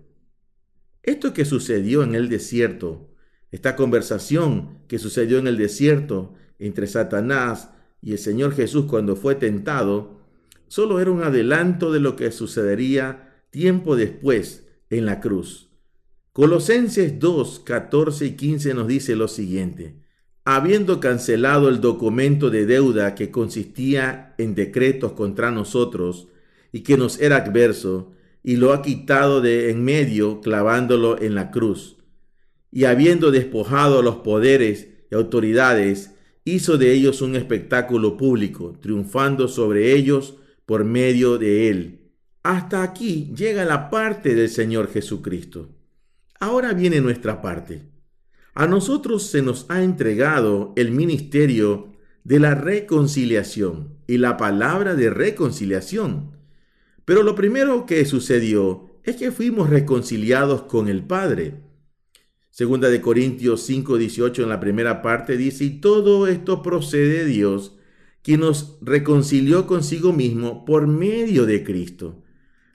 Esto 1.03 1.33
que 1.33 1.47
sucedió 1.47 2.03
en 2.03 2.15
el 2.15 2.29
desierto, 2.29 3.15
esta 3.51 3.75
conversación 3.75 4.81
que 4.87 4.99
sucedió 4.99 5.39
en 5.39 5.47
el 5.47 5.57
desierto 5.57 6.35
entre 6.59 6.87
Satanás 6.87 7.71
y 8.03 8.13
el 8.13 8.19
Señor 8.19 8.55
Jesús 8.55 8.85
cuando 8.85 9.17
fue 9.17 9.35
tentado, 9.35 10.21
solo 10.67 11.01
era 11.01 11.11
un 11.11 11.23
adelanto 11.23 11.91
de 11.91 12.01
lo 12.01 12.17
que 12.17 12.31
sucedería 12.33 13.43
tiempo 13.49 13.97
después 13.97 14.69
en 14.91 15.07
la 15.07 15.21
cruz. 15.21 15.71
Colosenses 16.35 17.19
2, 17.19 17.61
14 17.61 18.27
y 18.27 18.33
15 18.33 18.75
nos 18.75 18.87
dice 18.89 19.17
lo 19.17 19.27
siguiente. 19.27 20.07
Habiendo 20.51 20.99
cancelado 20.99 21.69
el 21.69 21.83
documento 21.83 22.49
de 22.49 22.65
deuda 22.65 23.15
que 23.15 23.31
consistía 23.31 24.35
en 24.39 24.55
decretos 24.55 25.13
contra 25.13 25.51
nosotros 25.51 26.29
y 26.73 26.81
que 26.81 26.97
nos 26.97 27.21
era 27.21 27.37
adverso, 27.37 28.13
y 28.43 28.57
lo 28.57 28.73
ha 28.73 28.81
quitado 28.81 29.43
de 29.43 29.69
en 29.69 29.85
medio 29.85 30.41
clavándolo 30.41 31.21
en 31.21 31.35
la 31.35 31.51
cruz. 31.51 31.99
Y 32.73 32.85
habiendo 32.85 33.31
despojado 33.31 34.01
los 34.01 34.17
poderes 34.21 34.89
y 35.11 35.17
autoridades, 35.17 36.13
hizo 36.45 36.79
de 36.79 36.95
ellos 36.95 37.21
un 37.21 37.37
espectáculo 37.37 38.17
público, 38.17 38.75
triunfando 38.81 39.49
sobre 39.49 39.93
ellos 39.93 40.37
por 40.65 40.83
medio 40.83 41.37
de 41.37 41.69
él. 41.69 41.99
Hasta 42.43 42.83
aquí 42.83 43.35
llega 43.37 43.67
la 43.67 43.91
parte 43.91 44.35
del 44.35 44.49
Señor 44.49 44.91
Jesucristo. 44.91 45.69
Ahora 46.41 46.73
viene 46.73 47.03
nuestra 47.03 47.43
parte. 47.43 47.98
A 48.59 48.67
nosotros 48.67 49.23
se 49.23 49.41
nos 49.41 49.67
ha 49.69 49.85
entregado 49.85 50.73
el 50.75 50.91
ministerio 50.91 51.93
de 52.25 52.41
la 52.41 52.57
reconciliación 52.57 53.99
y 54.09 54.19
la 54.19 54.37
palabra 54.37 54.97
de 54.97 55.11
reconciliación. 55.11 56.33
Pero 57.05 57.23
lo 57.23 57.37
primero 57.37 57.87
que 57.87 58.05
sucedió 58.05 58.91
es 59.05 59.15
que 59.15 59.31
fuimos 59.31 59.71
reconciliados 59.71 60.63
con 60.63 60.89
el 60.89 61.05
Padre. 61.05 61.63
Segunda 62.51 62.89
de 62.89 63.01
Corintios 63.01 63.63
5:18 63.63 64.43
en 64.43 64.49
la 64.49 64.59
primera 64.59 65.03
parte 65.03 65.37
dice, 65.37 65.63
y 65.63 65.81
todo 65.81 66.27
esto 66.27 66.61
procede 66.61 67.19
de 67.19 67.27
Dios, 67.27 67.77
quien 68.23 68.41
nos 68.41 68.77
reconcilió 68.81 69.69
consigo 69.69 70.13
mismo 70.13 70.65
por 70.65 70.89
medio 70.89 71.47
de 71.47 71.63
Cristo 71.63 72.25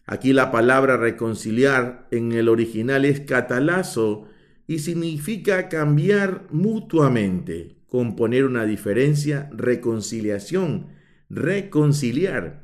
Aquí 0.05 0.33
la 0.33 0.51
palabra 0.51 0.97
reconciliar 0.97 2.07
en 2.11 2.33
el 2.33 2.49
original 2.49 3.05
es 3.05 3.21
catalazo 3.21 4.27
y 4.67 4.79
significa 4.79 5.69
cambiar 5.69 6.47
mutuamente, 6.51 7.77
componer 7.87 8.45
una 8.45 8.65
diferencia, 8.65 9.49
reconciliación, 9.51 10.87
reconciliar. 11.29 12.63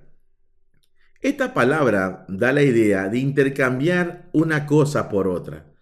Esta 1.21 1.53
palabra 1.53 2.25
da 2.29 2.53
la 2.53 2.63
idea 2.63 3.09
de 3.09 3.19
intercambiar 3.19 4.29
una 4.31 4.65
cosa 4.65 5.09
por 5.09 5.27
otra. 5.27 5.73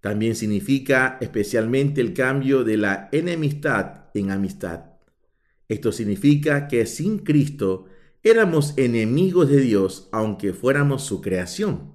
También 0.00 0.34
significa 0.34 1.16
especialmente 1.20 2.00
el 2.00 2.12
cambio 2.12 2.64
de 2.64 2.76
la 2.76 3.08
enemistad 3.12 4.10
en 4.14 4.30
amistad. 4.30 4.92
Esto 5.68 5.92
significa 5.92 6.68
que 6.68 6.84
sin 6.84 7.20
Cristo 7.20 7.86
éramos 8.22 8.76
enemigos 8.76 9.48
de 9.48 9.60
Dios 9.60 10.08
aunque 10.12 10.52
fuéramos 10.52 11.04
su 11.04 11.22
creación. 11.22 11.94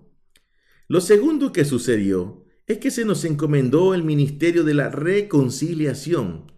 Lo 0.87 1.01
segundo 1.01 1.51
que 1.51 1.65
sucedió 1.65 2.46
es 2.67 2.77
que 2.77 2.91
se 2.91 3.05
nos 3.05 3.25
encomendó 3.25 3.93
el 3.93 4.03
ministerio 4.03 4.63
de 4.63 4.73
la 4.73 4.89
reconciliación. 4.89 6.51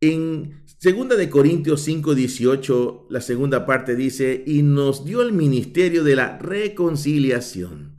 En 0.00 0.64
2 0.80 1.16
de 1.16 1.28
Corintios 1.28 1.82
5:18, 1.82 3.06
la 3.10 3.20
segunda 3.20 3.66
parte 3.66 3.94
dice, 3.94 4.42
y 4.46 4.62
nos 4.62 5.04
dio 5.04 5.22
el 5.22 5.32
ministerio 5.32 6.04
de 6.04 6.16
la 6.16 6.38
reconciliación. 6.38 7.96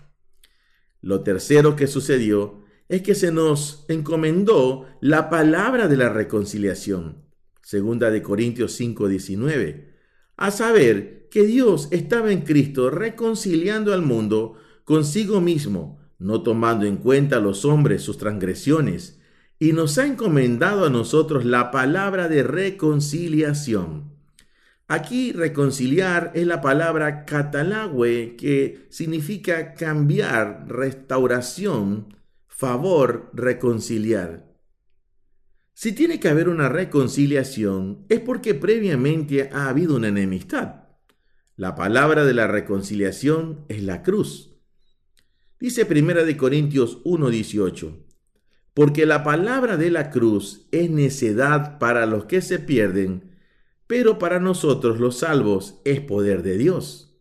Lo 1.01 1.21
tercero 1.21 1.75
que 1.75 1.87
sucedió 1.87 2.63
es 2.89 3.01
que 3.01 3.15
se 3.15 3.31
nos 3.31 3.85
encomendó 3.87 4.87
la 5.01 5.29
palabra 5.29 5.87
de 5.87 5.97
la 5.97 6.09
reconciliación. 6.09 7.23
Segunda 7.61 8.09
de 8.09 8.21
Corintios 8.21 8.73
5:19 8.73 9.93
a 10.37 10.51
saber 10.51 11.27
que 11.29 11.45
Dios 11.45 11.87
estaba 11.91 12.31
en 12.31 12.41
Cristo 12.41 12.89
reconciliando 12.89 13.93
al 13.93 14.01
mundo 14.01 14.55
consigo 14.83 15.41
mismo, 15.41 15.99
no 16.23 16.41
tomando 16.41 16.85
en 16.85 16.97
cuenta 16.97 17.37
a 17.37 17.41
los 17.41 17.65
hombres 17.65 18.01
sus 18.01 18.17
transgresiones, 18.17 19.19
y 19.59 19.73
nos 19.73 19.97
ha 19.97 20.07
encomendado 20.07 20.85
a 20.85 20.89
nosotros 20.89 21.45
la 21.45 21.69
palabra 21.69 22.27
de 22.27 22.43
reconciliación. 22.43 24.13
Aquí 24.87 25.31
reconciliar 25.33 26.31
es 26.33 26.47
la 26.47 26.61
palabra 26.61 27.25
catalagüe 27.25 28.35
que 28.37 28.87
significa 28.89 29.73
cambiar, 29.73 30.65
restauración, 30.67 32.15
favor, 32.47 33.29
reconciliar. 33.33 34.45
Si 35.73 35.91
tiene 35.91 36.19
que 36.19 36.29
haber 36.29 36.49
una 36.49 36.69
reconciliación, 36.69 38.05
es 38.07 38.19
porque 38.19 38.53
previamente 38.53 39.49
ha 39.51 39.67
habido 39.69 39.95
una 39.95 40.07
enemistad. 40.07 40.83
La 41.55 41.75
palabra 41.75 42.23
de 42.23 42.33
la 42.33 42.47
reconciliación 42.47 43.65
es 43.67 43.83
la 43.83 44.03
cruz. 44.03 44.52
Dice 45.63 45.87
1 45.89 46.25
de 46.25 46.35
Corintios 46.35 46.97
1:18, 47.05 47.95
porque 48.73 49.05
la 49.05 49.23
palabra 49.23 49.77
de 49.77 49.91
la 49.91 50.09
cruz 50.09 50.67
es 50.73 50.89
necedad 50.89 51.79
para 51.79 52.05
los 52.05 52.25
que 52.25 52.41
se 52.41 52.59
pierden, 52.59 53.31
pero 53.87 54.19
para 54.19 54.41
nosotros 54.41 54.99
los 54.99 55.19
salvos 55.19 55.79
es 55.85 56.01
poder 56.01 56.43
de 56.43 56.57
Dios. 56.57 57.17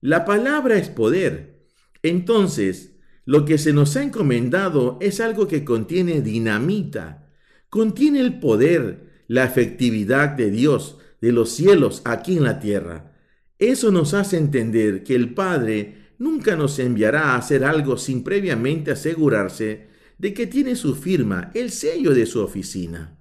La 0.00 0.24
palabra 0.24 0.76
es 0.76 0.88
poder. 0.88 1.62
Entonces, 2.02 2.96
lo 3.26 3.44
que 3.44 3.58
se 3.58 3.72
nos 3.72 3.94
ha 3.96 4.02
encomendado 4.02 4.98
es 5.00 5.20
algo 5.20 5.46
que 5.46 5.64
contiene 5.64 6.20
dinamita, 6.20 7.30
contiene 7.68 8.22
el 8.22 8.40
poder, 8.40 9.22
la 9.28 9.44
efectividad 9.44 10.30
de 10.30 10.50
Dios, 10.50 10.98
de 11.20 11.30
los 11.30 11.50
cielos 11.50 12.02
aquí 12.06 12.38
en 12.38 12.42
la 12.42 12.58
tierra. 12.58 13.12
Eso 13.60 13.92
nos 13.92 14.14
hace 14.14 14.36
entender 14.36 15.04
que 15.04 15.14
el 15.14 15.32
Padre 15.32 16.01
nunca 16.22 16.54
nos 16.54 16.78
enviará 16.78 17.30
a 17.30 17.36
hacer 17.36 17.64
algo 17.64 17.96
sin 17.96 18.22
previamente 18.22 18.92
asegurarse 18.92 19.88
de 20.18 20.32
que 20.32 20.46
tiene 20.46 20.76
su 20.76 20.94
firma, 20.94 21.50
el 21.52 21.72
sello 21.72 22.14
de 22.14 22.26
su 22.26 22.40
oficina. 22.40 23.18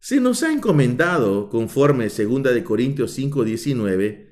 Se 0.00 0.18
nos 0.18 0.42
ha 0.42 0.50
encomendado, 0.50 1.50
conforme 1.50 2.08
2 2.08 2.54
de 2.54 2.64
Corintios 2.64 3.12
5:19, 3.12 4.30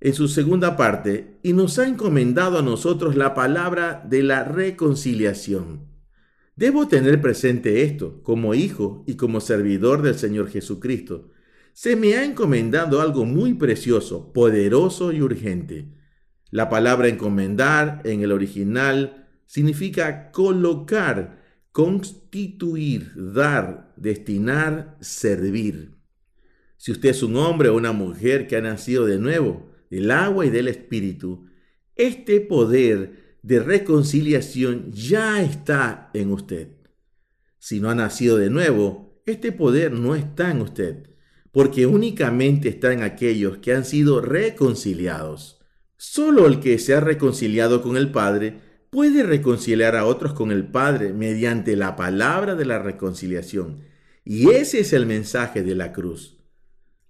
en 0.00 0.14
su 0.14 0.28
segunda 0.28 0.76
parte, 0.76 1.38
y 1.42 1.54
nos 1.54 1.78
ha 1.78 1.88
encomendado 1.88 2.58
a 2.58 2.62
nosotros 2.62 3.16
la 3.16 3.32
palabra 3.32 4.04
de 4.06 4.22
la 4.22 4.44
reconciliación. 4.44 5.86
Debo 6.56 6.88
tener 6.88 7.22
presente 7.22 7.84
esto 7.84 8.22
como 8.22 8.52
hijo 8.54 9.02
y 9.06 9.14
como 9.14 9.40
servidor 9.40 10.02
del 10.02 10.16
Señor 10.16 10.50
Jesucristo. 10.50 11.30
Se 11.72 11.96
me 11.96 12.16
ha 12.16 12.24
encomendado 12.24 13.00
algo 13.00 13.24
muy 13.24 13.54
precioso, 13.54 14.30
poderoso 14.34 15.10
y 15.10 15.22
urgente. 15.22 16.01
La 16.52 16.68
palabra 16.68 17.08
encomendar 17.08 18.02
en 18.04 18.20
el 18.20 18.30
original 18.30 19.26
significa 19.46 20.30
colocar, 20.32 21.42
constituir, 21.72 23.10
dar, 23.16 23.94
destinar, 23.96 24.98
servir. 25.00 25.94
Si 26.76 26.92
usted 26.92 27.08
es 27.08 27.22
un 27.22 27.36
hombre 27.36 27.70
o 27.70 27.74
una 27.74 27.92
mujer 27.92 28.46
que 28.48 28.56
ha 28.56 28.60
nacido 28.60 29.06
de 29.06 29.18
nuevo, 29.18 29.72
del 29.88 30.10
agua 30.10 30.44
y 30.44 30.50
del 30.50 30.68
espíritu, 30.68 31.46
este 31.96 32.42
poder 32.42 33.38
de 33.42 33.60
reconciliación 33.60 34.92
ya 34.92 35.42
está 35.42 36.10
en 36.12 36.32
usted. 36.32 36.68
Si 37.58 37.80
no 37.80 37.88
ha 37.88 37.94
nacido 37.94 38.36
de 38.36 38.50
nuevo, 38.50 39.22
este 39.24 39.52
poder 39.52 39.92
no 39.92 40.14
está 40.14 40.50
en 40.50 40.60
usted, 40.60 41.08
porque 41.50 41.86
únicamente 41.86 42.68
está 42.68 42.92
en 42.92 43.02
aquellos 43.02 43.56
que 43.56 43.72
han 43.72 43.86
sido 43.86 44.20
reconciliados. 44.20 45.61
Solo 46.04 46.48
el 46.48 46.58
que 46.58 46.80
se 46.80 46.94
ha 46.94 47.00
reconciliado 47.00 47.80
con 47.80 47.96
el 47.96 48.10
Padre 48.10 48.58
puede 48.90 49.22
reconciliar 49.22 49.94
a 49.94 50.04
otros 50.04 50.32
con 50.32 50.50
el 50.50 50.66
Padre 50.66 51.12
mediante 51.12 51.76
la 51.76 51.94
palabra 51.94 52.56
de 52.56 52.64
la 52.64 52.80
reconciliación. 52.80 53.84
Y 54.24 54.50
ese 54.50 54.80
es 54.80 54.92
el 54.92 55.06
mensaje 55.06 55.62
de 55.62 55.76
la 55.76 55.92
cruz. 55.92 56.40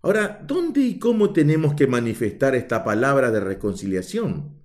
Ahora, 0.02 0.44
¿dónde 0.46 0.82
y 0.82 0.98
cómo 0.98 1.32
tenemos 1.32 1.72
que 1.72 1.86
manifestar 1.86 2.54
esta 2.54 2.84
palabra 2.84 3.30
de 3.30 3.40
reconciliación? 3.40 4.62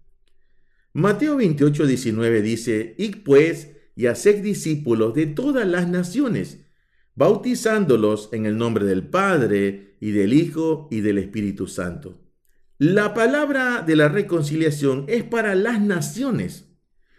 Mateo 0.92 1.38
28, 1.38 1.88
19 1.88 2.42
dice, 2.42 2.96
Id 2.98 3.24
pues 3.24 3.78
y 3.96 4.08
haced 4.08 4.44
discípulos 4.44 5.14
de 5.14 5.28
todas 5.28 5.66
las 5.66 5.88
naciones, 5.88 6.66
bautizándolos 7.16 8.28
en 8.34 8.46
el 8.46 8.58
nombre 8.58 8.84
del 8.84 9.08
Padre 9.08 9.96
y 10.02 10.12
del 10.12 10.34
Hijo 10.34 10.90
y 10.92 11.00
del 11.00 11.18
Espíritu 11.18 11.68
Santo. 11.68 12.27
La 12.80 13.16
palabra 13.16 13.82
de 13.82 13.96
la 13.96 14.08
reconciliación 14.08 15.06
es 15.08 15.24
para 15.24 15.56
las 15.56 15.82
naciones. 15.82 16.66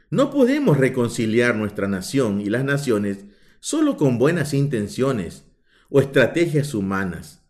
No 0.08 0.30
podemos 0.30 0.76
reconciliar 0.76 1.56
nuestra 1.56 1.88
nación 1.88 2.40
y 2.40 2.44
las 2.44 2.62
naciones 2.62 3.24
solo 3.58 3.96
con 3.96 4.18
buenas 4.18 4.54
intenciones 4.54 5.46
o 5.90 6.00
estrategias 6.00 6.74
humanas. 6.74 7.42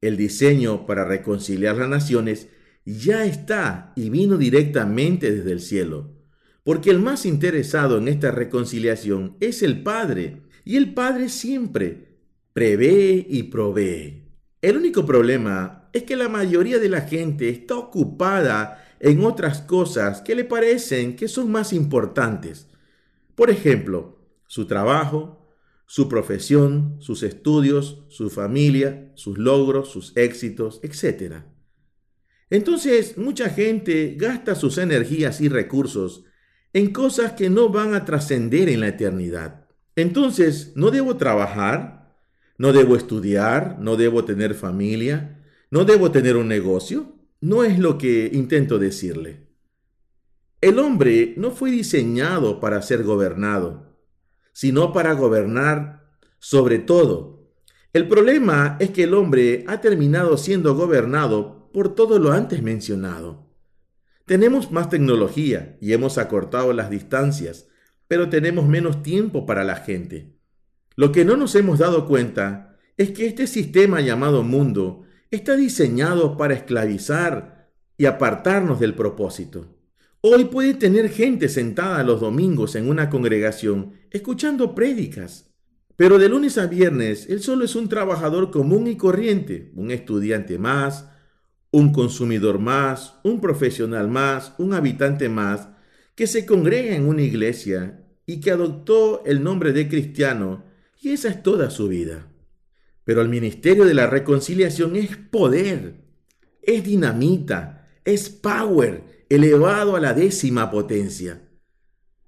El 0.00 0.16
diseño 0.16 0.86
para 0.86 1.04
reconciliar 1.04 1.76
las 1.76 1.90
naciones 1.90 2.48
ya 2.86 3.26
está 3.26 3.92
y 3.94 4.08
vino 4.08 4.38
directamente 4.38 5.30
desde 5.30 5.52
el 5.52 5.60
cielo, 5.60 6.16
porque 6.64 6.88
el 6.88 6.98
más 6.98 7.26
interesado 7.26 7.98
en 7.98 8.08
esta 8.08 8.30
reconciliación 8.30 9.36
es 9.40 9.62
el 9.62 9.82
Padre, 9.82 10.44
y 10.64 10.76
el 10.76 10.94
Padre 10.94 11.28
siempre 11.28 12.16
prevé 12.54 13.26
y 13.28 13.42
provee. 13.44 14.30
El 14.62 14.78
único 14.78 15.04
problema 15.04 15.79
es 15.92 16.04
que 16.04 16.16
la 16.16 16.28
mayoría 16.28 16.78
de 16.78 16.88
la 16.88 17.02
gente 17.02 17.48
está 17.48 17.76
ocupada 17.76 18.84
en 19.00 19.24
otras 19.24 19.62
cosas 19.62 20.20
que 20.20 20.34
le 20.34 20.44
parecen 20.44 21.16
que 21.16 21.28
son 21.28 21.50
más 21.50 21.72
importantes. 21.72 22.68
Por 23.34 23.50
ejemplo, 23.50 24.18
su 24.46 24.66
trabajo, 24.66 25.40
su 25.86 26.08
profesión, 26.08 26.96
sus 27.00 27.22
estudios, 27.22 28.04
su 28.08 28.30
familia, 28.30 29.10
sus 29.14 29.38
logros, 29.38 29.90
sus 29.90 30.16
éxitos, 30.16 30.80
etc. 30.82 31.42
Entonces, 32.50 33.16
mucha 33.16 33.48
gente 33.48 34.14
gasta 34.16 34.54
sus 34.54 34.78
energías 34.78 35.40
y 35.40 35.48
recursos 35.48 36.24
en 36.72 36.92
cosas 36.92 37.32
que 37.32 37.50
no 37.50 37.70
van 37.70 37.94
a 37.94 38.04
trascender 38.04 38.68
en 38.68 38.80
la 38.80 38.88
eternidad. 38.88 39.66
Entonces, 39.96 40.72
¿no 40.76 40.90
debo 40.90 41.16
trabajar? 41.16 42.14
¿No 42.58 42.72
debo 42.72 42.94
estudiar? 42.94 43.78
¿No 43.80 43.96
debo 43.96 44.24
tener 44.24 44.54
familia? 44.54 45.39
¿No 45.70 45.84
debo 45.84 46.10
tener 46.10 46.36
un 46.36 46.48
negocio? 46.48 47.14
No 47.40 47.62
es 47.62 47.78
lo 47.78 47.96
que 47.96 48.28
intento 48.32 48.80
decirle. 48.80 49.46
El 50.60 50.80
hombre 50.80 51.34
no 51.36 51.52
fue 51.52 51.70
diseñado 51.70 52.58
para 52.58 52.82
ser 52.82 53.04
gobernado, 53.04 53.96
sino 54.52 54.92
para 54.92 55.12
gobernar 55.12 56.10
sobre 56.40 56.80
todo. 56.80 57.52
El 57.92 58.08
problema 58.08 58.76
es 58.80 58.90
que 58.90 59.04
el 59.04 59.14
hombre 59.14 59.64
ha 59.68 59.80
terminado 59.80 60.36
siendo 60.36 60.74
gobernado 60.74 61.70
por 61.72 61.94
todo 61.94 62.18
lo 62.18 62.32
antes 62.32 62.62
mencionado. 62.62 63.48
Tenemos 64.26 64.72
más 64.72 64.88
tecnología 64.88 65.78
y 65.80 65.92
hemos 65.92 66.18
acortado 66.18 66.72
las 66.72 66.90
distancias, 66.90 67.68
pero 68.08 68.28
tenemos 68.28 68.66
menos 68.66 69.04
tiempo 69.04 69.46
para 69.46 69.62
la 69.62 69.76
gente. 69.76 70.36
Lo 70.96 71.12
que 71.12 71.24
no 71.24 71.36
nos 71.36 71.54
hemos 71.54 71.78
dado 71.78 72.06
cuenta 72.06 72.76
es 72.96 73.12
que 73.12 73.26
este 73.26 73.46
sistema 73.46 74.00
llamado 74.00 74.42
mundo 74.42 75.04
está 75.30 75.56
diseñado 75.56 76.36
para 76.36 76.54
esclavizar 76.54 77.70
y 77.96 78.06
apartarnos 78.06 78.80
del 78.80 78.94
propósito. 78.94 79.76
Hoy 80.22 80.46
puede 80.46 80.74
tener 80.74 81.08
gente 81.08 81.48
sentada 81.48 82.02
los 82.02 82.20
domingos 82.20 82.74
en 82.74 82.88
una 82.88 83.08
congregación 83.08 83.94
escuchando 84.10 84.74
prédicas, 84.74 85.50
pero 85.96 86.18
de 86.18 86.28
lunes 86.28 86.58
a 86.58 86.66
viernes 86.66 87.28
él 87.28 87.42
solo 87.42 87.64
es 87.64 87.76
un 87.76 87.88
trabajador 87.88 88.50
común 88.50 88.86
y 88.86 88.96
corriente, 88.96 89.70
un 89.76 89.90
estudiante 89.90 90.58
más, 90.58 91.08
un 91.70 91.92
consumidor 91.92 92.58
más, 92.58 93.14
un 93.22 93.40
profesional 93.40 94.08
más, 94.08 94.54
un 94.58 94.74
habitante 94.74 95.28
más, 95.28 95.68
que 96.16 96.26
se 96.26 96.44
congrega 96.44 96.96
en 96.96 97.06
una 97.06 97.22
iglesia 97.22 98.04
y 98.26 98.40
que 98.40 98.50
adoptó 98.50 99.24
el 99.24 99.44
nombre 99.44 99.72
de 99.72 99.88
cristiano, 99.88 100.64
y 101.00 101.10
esa 101.10 101.28
es 101.28 101.42
toda 101.42 101.70
su 101.70 101.88
vida. 101.88 102.29
Pero 103.10 103.22
el 103.22 103.28
ministerio 103.28 103.86
de 103.86 103.94
la 103.94 104.06
reconciliación 104.06 104.94
es 104.94 105.16
poder, 105.16 105.96
es 106.62 106.84
dinamita, 106.84 107.88
es 108.04 108.28
power, 108.28 109.24
elevado 109.28 109.96
a 109.96 110.00
la 110.00 110.14
décima 110.14 110.70
potencia. 110.70 111.42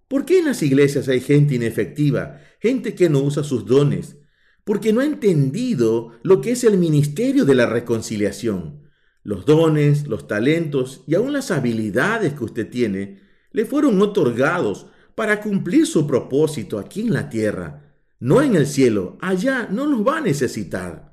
¿Por 0.08 0.24
qué 0.24 0.40
en 0.40 0.46
las 0.46 0.60
iglesias 0.60 1.06
hay 1.06 1.20
gente 1.20 1.54
inefectiva, 1.54 2.40
gente 2.60 2.96
que 2.96 3.08
no 3.08 3.20
usa 3.20 3.44
sus 3.44 3.64
dones? 3.64 4.16
Porque 4.64 4.92
no 4.92 5.02
ha 5.02 5.04
entendido 5.04 6.18
lo 6.24 6.40
que 6.40 6.50
es 6.50 6.64
el 6.64 6.78
ministerio 6.78 7.44
de 7.44 7.54
la 7.54 7.66
reconciliación. 7.66 8.82
Los 9.22 9.46
dones, 9.46 10.08
los 10.08 10.26
talentos 10.26 11.04
y 11.06 11.14
aún 11.14 11.32
las 11.32 11.52
habilidades 11.52 12.32
que 12.32 12.42
usted 12.42 12.68
tiene 12.68 13.20
le 13.52 13.66
fueron 13.66 14.02
otorgados 14.02 14.86
para 15.14 15.40
cumplir 15.40 15.86
su 15.86 16.08
propósito 16.08 16.80
aquí 16.80 17.02
en 17.02 17.12
la 17.12 17.28
tierra, 17.28 17.91
no 18.22 18.40
en 18.40 18.54
el 18.54 18.68
cielo. 18.68 19.18
Allá 19.20 19.66
no 19.68 19.84
los 19.84 20.06
va 20.06 20.18
a 20.18 20.20
necesitar. 20.20 21.12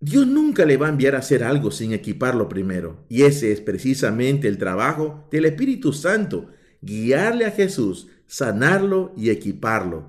Dios 0.00 0.26
nunca 0.26 0.64
le 0.64 0.78
va 0.78 0.86
a 0.86 0.90
enviar 0.90 1.14
a 1.14 1.18
hacer 1.18 1.44
algo 1.44 1.70
sin 1.70 1.92
equiparlo 1.92 2.48
primero. 2.48 3.04
Y 3.10 3.24
ese 3.24 3.52
es 3.52 3.60
precisamente 3.60 4.48
el 4.48 4.56
trabajo 4.56 5.28
del 5.30 5.44
Espíritu 5.44 5.92
Santo, 5.92 6.46
guiarle 6.80 7.44
a 7.44 7.50
Jesús, 7.50 8.08
sanarlo 8.26 9.12
y 9.14 9.28
equiparlo. 9.28 10.06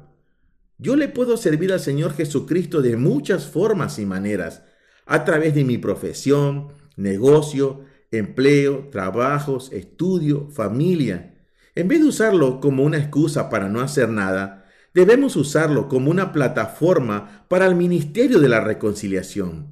Yo 0.77 0.95
le 0.95 1.09
puedo 1.09 1.35
servir 1.35 1.73
al 1.73 1.81
Señor 1.81 2.13
Jesucristo 2.13 2.81
de 2.81 2.95
muchas 2.95 3.45
formas 3.45 3.99
y 3.99 4.05
maneras, 4.05 4.63
a 5.05 5.25
través 5.25 5.53
de 5.55 5.65
mi 5.65 5.77
profesión, 5.77 6.69
negocio, 6.95 7.83
empleo, 8.11 8.87
trabajos, 8.89 9.73
estudio, 9.73 10.47
familia. 10.51 11.35
En 11.75 11.89
vez 11.89 11.99
de 11.99 12.07
usarlo 12.07 12.61
como 12.61 12.85
una 12.85 12.97
excusa 12.97 13.49
para 13.49 13.67
no 13.67 13.81
hacer 13.81 14.07
nada, 14.07 14.58
debemos 14.93 15.35
usarlo 15.35 15.87
como 15.87 16.11
una 16.11 16.31
plataforma 16.31 17.45
para 17.47 17.65
el 17.65 17.75
ministerio 17.75 18.39
de 18.39 18.49
la 18.49 18.61
reconciliación. 18.61 19.67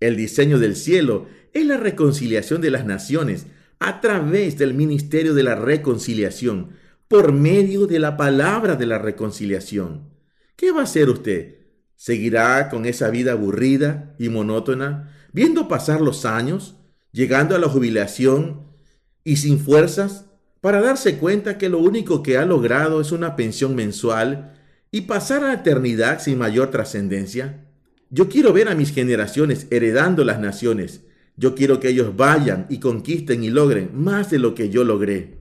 El 0.00 0.16
diseño 0.16 0.58
del 0.58 0.76
cielo 0.76 1.26
es 1.52 1.66
la 1.66 1.76
reconciliación 1.76 2.60
de 2.60 2.70
las 2.70 2.84
naciones 2.84 3.46
a 3.80 4.00
través 4.00 4.58
del 4.58 4.74
ministerio 4.74 5.34
de 5.34 5.42
la 5.42 5.54
reconciliación, 5.54 6.70
por 7.08 7.32
medio 7.32 7.86
de 7.86 7.98
la 7.98 8.16
palabra 8.16 8.76
de 8.76 8.86
la 8.86 8.98
reconciliación. 8.98 10.10
¿Qué 10.56 10.72
va 10.72 10.80
a 10.80 10.84
hacer 10.84 11.08
usted? 11.08 11.56
¿Seguirá 11.96 12.68
con 12.68 12.84
esa 12.84 13.10
vida 13.10 13.32
aburrida 13.32 14.14
y 14.18 14.28
monótona, 14.28 15.14
viendo 15.32 15.68
pasar 15.68 16.00
los 16.00 16.24
años, 16.24 16.76
llegando 17.12 17.56
a 17.56 17.58
la 17.58 17.68
jubilación 17.68 18.66
y 19.24 19.36
sin 19.36 19.58
fuerzas, 19.58 20.26
para 20.60 20.80
darse 20.80 21.18
cuenta 21.18 21.58
que 21.58 21.68
lo 21.68 21.78
único 21.78 22.22
que 22.22 22.36
ha 22.36 22.44
logrado 22.44 23.00
es 23.00 23.12
una 23.12 23.36
pensión 23.36 23.74
mensual 23.74 24.54
y 24.90 25.02
pasar 25.02 25.44
a 25.44 25.48
la 25.48 25.54
eternidad 25.54 26.20
sin 26.20 26.38
mayor 26.38 26.70
trascendencia? 26.70 27.64
Yo 28.10 28.28
quiero 28.28 28.52
ver 28.52 28.68
a 28.68 28.74
mis 28.74 28.92
generaciones 28.92 29.66
heredando 29.70 30.24
las 30.24 30.40
naciones. 30.40 31.02
Yo 31.36 31.54
quiero 31.54 31.78
que 31.78 31.90
ellos 31.90 32.16
vayan 32.16 32.66
y 32.68 32.80
conquisten 32.80 33.44
y 33.44 33.50
logren 33.50 33.90
más 33.92 34.30
de 34.30 34.38
lo 34.38 34.54
que 34.54 34.70
yo 34.70 34.82
logré. 34.82 35.38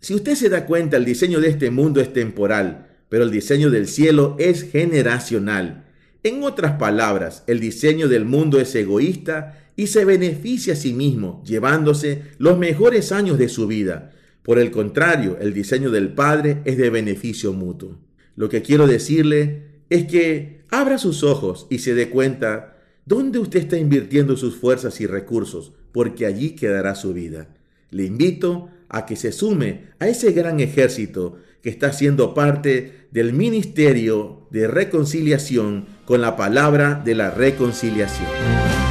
Si 0.00 0.14
usted 0.14 0.34
se 0.34 0.48
da 0.48 0.66
cuenta, 0.66 0.96
el 0.96 1.04
diseño 1.04 1.40
de 1.40 1.48
este 1.48 1.70
mundo 1.70 2.00
es 2.00 2.12
temporal, 2.12 2.88
pero 3.08 3.24
el 3.24 3.30
diseño 3.30 3.70
del 3.70 3.88
cielo 3.88 4.36
es 4.38 4.70
generacional. 4.70 5.84
En 6.22 6.42
otras 6.42 6.72
palabras, 6.72 7.44
el 7.46 7.60
diseño 7.60 8.08
del 8.08 8.24
mundo 8.24 8.60
es 8.60 8.74
egoísta 8.74 9.58
y 9.76 9.86
se 9.86 10.04
beneficia 10.04 10.72
a 10.72 10.76
sí 10.76 10.92
mismo, 10.92 11.42
llevándose 11.46 12.22
los 12.38 12.58
mejores 12.58 13.12
años 13.12 13.38
de 13.38 13.48
su 13.48 13.68
vida. 13.68 14.10
Por 14.48 14.58
el 14.58 14.70
contrario, 14.70 15.36
el 15.42 15.52
diseño 15.52 15.90
del 15.90 16.14
Padre 16.14 16.62
es 16.64 16.78
de 16.78 16.88
beneficio 16.88 17.52
mutuo. 17.52 17.98
Lo 18.34 18.48
que 18.48 18.62
quiero 18.62 18.86
decirle 18.86 19.82
es 19.90 20.06
que 20.06 20.62
abra 20.70 20.96
sus 20.96 21.22
ojos 21.22 21.66
y 21.68 21.80
se 21.80 21.94
dé 21.94 22.08
cuenta 22.08 22.78
dónde 23.04 23.40
usted 23.40 23.60
está 23.60 23.76
invirtiendo 23.76 24.38
sus 24.38 24.56
fuerzas 24.56 25.02
y 25.02 25.06
recursos, 25.06 25.74
porque 25.92 26.24
allí 26.24 26.52
quedará 26.52 26.94
su 26.94 27.12
vida. 27.12 27.48
Le 27.90 28.06
invito 28.06 28.70
a 28.88 29.04
que 29.04 29.16
se 29.16 29.32
sume 29.32 29.88
a 29.98 30.08
ese 30.08 30.32
gran 30.32 30.60
ejército 30.60 31.36
que 31.62 31.68
está 31.68 31.92
siendo 31.92 32.32
parte 32.32 33.08
del 33.10 33.34
ministerio 33.34 34.48
de 34.50 34.66
reconciliación 34.66 35.84
con 36.06 36.22
la 36.22 36.36
palabra 36.36 37.02
de 37.04 37.14
la 37.14 37.30
reconciliación. 37.30 38.87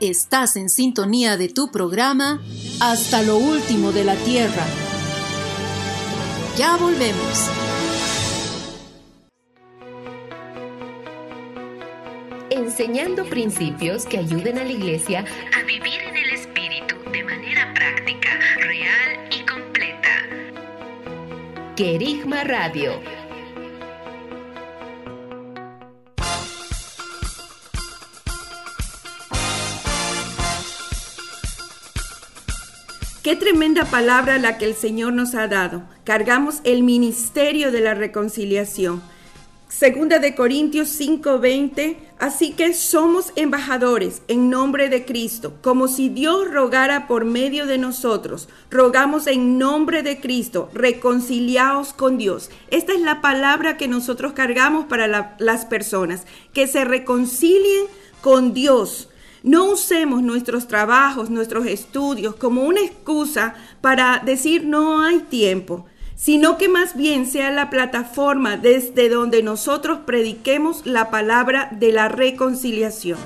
Estás 0.00 0.56
en 0.56 0.68
sintonía 0.68 1.38
de 1.38 1.48
tu 1.48 1.70
programa 1.70 2.42
Hasta 2.80 3.22
lo 3.22 3.38
último 3.38 3.92
de 3.92 4.04
la 4.04 4.14
tierra. 4.14 4.66
Ya 6.58 6.76
volvemos. 6.76 7.50
Enseñando 12.50 13.24
principios 13.24 14.04
que 14.04 14.18
ayuden 14.18 14.58
a 14.58 14.64
la 14.64 14.72
iglesia 14.72 15.24
a 15.58 15.62
vivir 15.64 16.00
en 16.02 16.14
el 16.14 16.28
Espíritu 16.28 16.96
de 17.10 17.24
manera 17.24 17.72
práctica, 17.72 18.38
real 18.58 19.30
y 19.30 19.46
completa. 19.46 20.10
Querigma 21.74 22.44
Radio 22.44 23.00
Qué 33.26 33.34
tremenda 33.34 33.86
palabra 33.86 34.38
la 34.38 34.56
que 34.56 34.66
el 34.66 34.76
Señor 34.76 35.12
nos 35.12 35.34
ha 35.34 35.48
dado. 35.48 35.82
Cargamos 36.04 36.60
el 36.62 36.84
ministerio 36.84 37.72
de 37.72 37.80
la 37.80 37.92
reconciliación. 37.92 39.02
Segunda 39.68 40.20
de 40.20 40.36
Corintios 40.36 40.86
5:20, 40.90 41.96
así 42.20 42.52
que 42.52 42.72
somos 42.72 43.32
embajadores 43.34 44.22
en 44.28 44.48
nombre 44.48 44.88
de 44.88 45.04
Cristo, 45.04 45.54
como 45.60 45.88
si 45.88 46.08
Dios 46.08 46.48
rogara 46.48 47.08
por 47.08 47.24
medio 47.24 47.66
de 47.66 47.78
nosotros. 47.78 48.48
Rogamos 48.70 49.26
en 49.26 49.58
nombre 49.58 50.04
de 50.04 50.20
Cristo, 50.20 50.70
reconciliaos 50.72 51.94
con 51.94 52.18
Dios. 52.18 52.48
Esta 52.70 52.92
es 52.92 53.00
la 53.00 53.22
palabra 53.22 53.76
que 53.76 53.88
nosotros 53.88 54.34
cargamos 54.34 54.84
para 54.84 55.08
la- 55.08 55.34
las 55.40 55.64
personas, 55.64 56.26
que 56.52 56.68
se 56.68 56.84
reconcilien 56.84 57.86
con 58.20 58.54
Dios. 58.54 59.08
No 59.46 59.70
usemos 59.70 60.24
nuestros 60.24 60.66
trabajos, 60.66 61.30
nuestros 61.30 61.66
estudios 61.66 62.34
como 62.34 62.64
una 62.64 62.80
excusa 62.80 63.54
para 63.80 64.20
decir 64.26 64.64
no 64.64 65.04
hay 65.04 65.20
tiempo, 65.20 65.86
sino 66.16 66.58
que 66.58 66.68
más 66.68 66.96
bien 66.96 67.26
sea 67.26 67.52
la 67.52 67.70
plataforma 67.70 68.56
desde 68.56 69.08
donde 69.08 69.44
nosotros 69.44 70.00
prediquemos 70.04 70.84
la 70.84 71.12
palabra 71.12 71.70
de 71.78 71.92
la 71.92 72.08
reconciliación. 72.08 73.20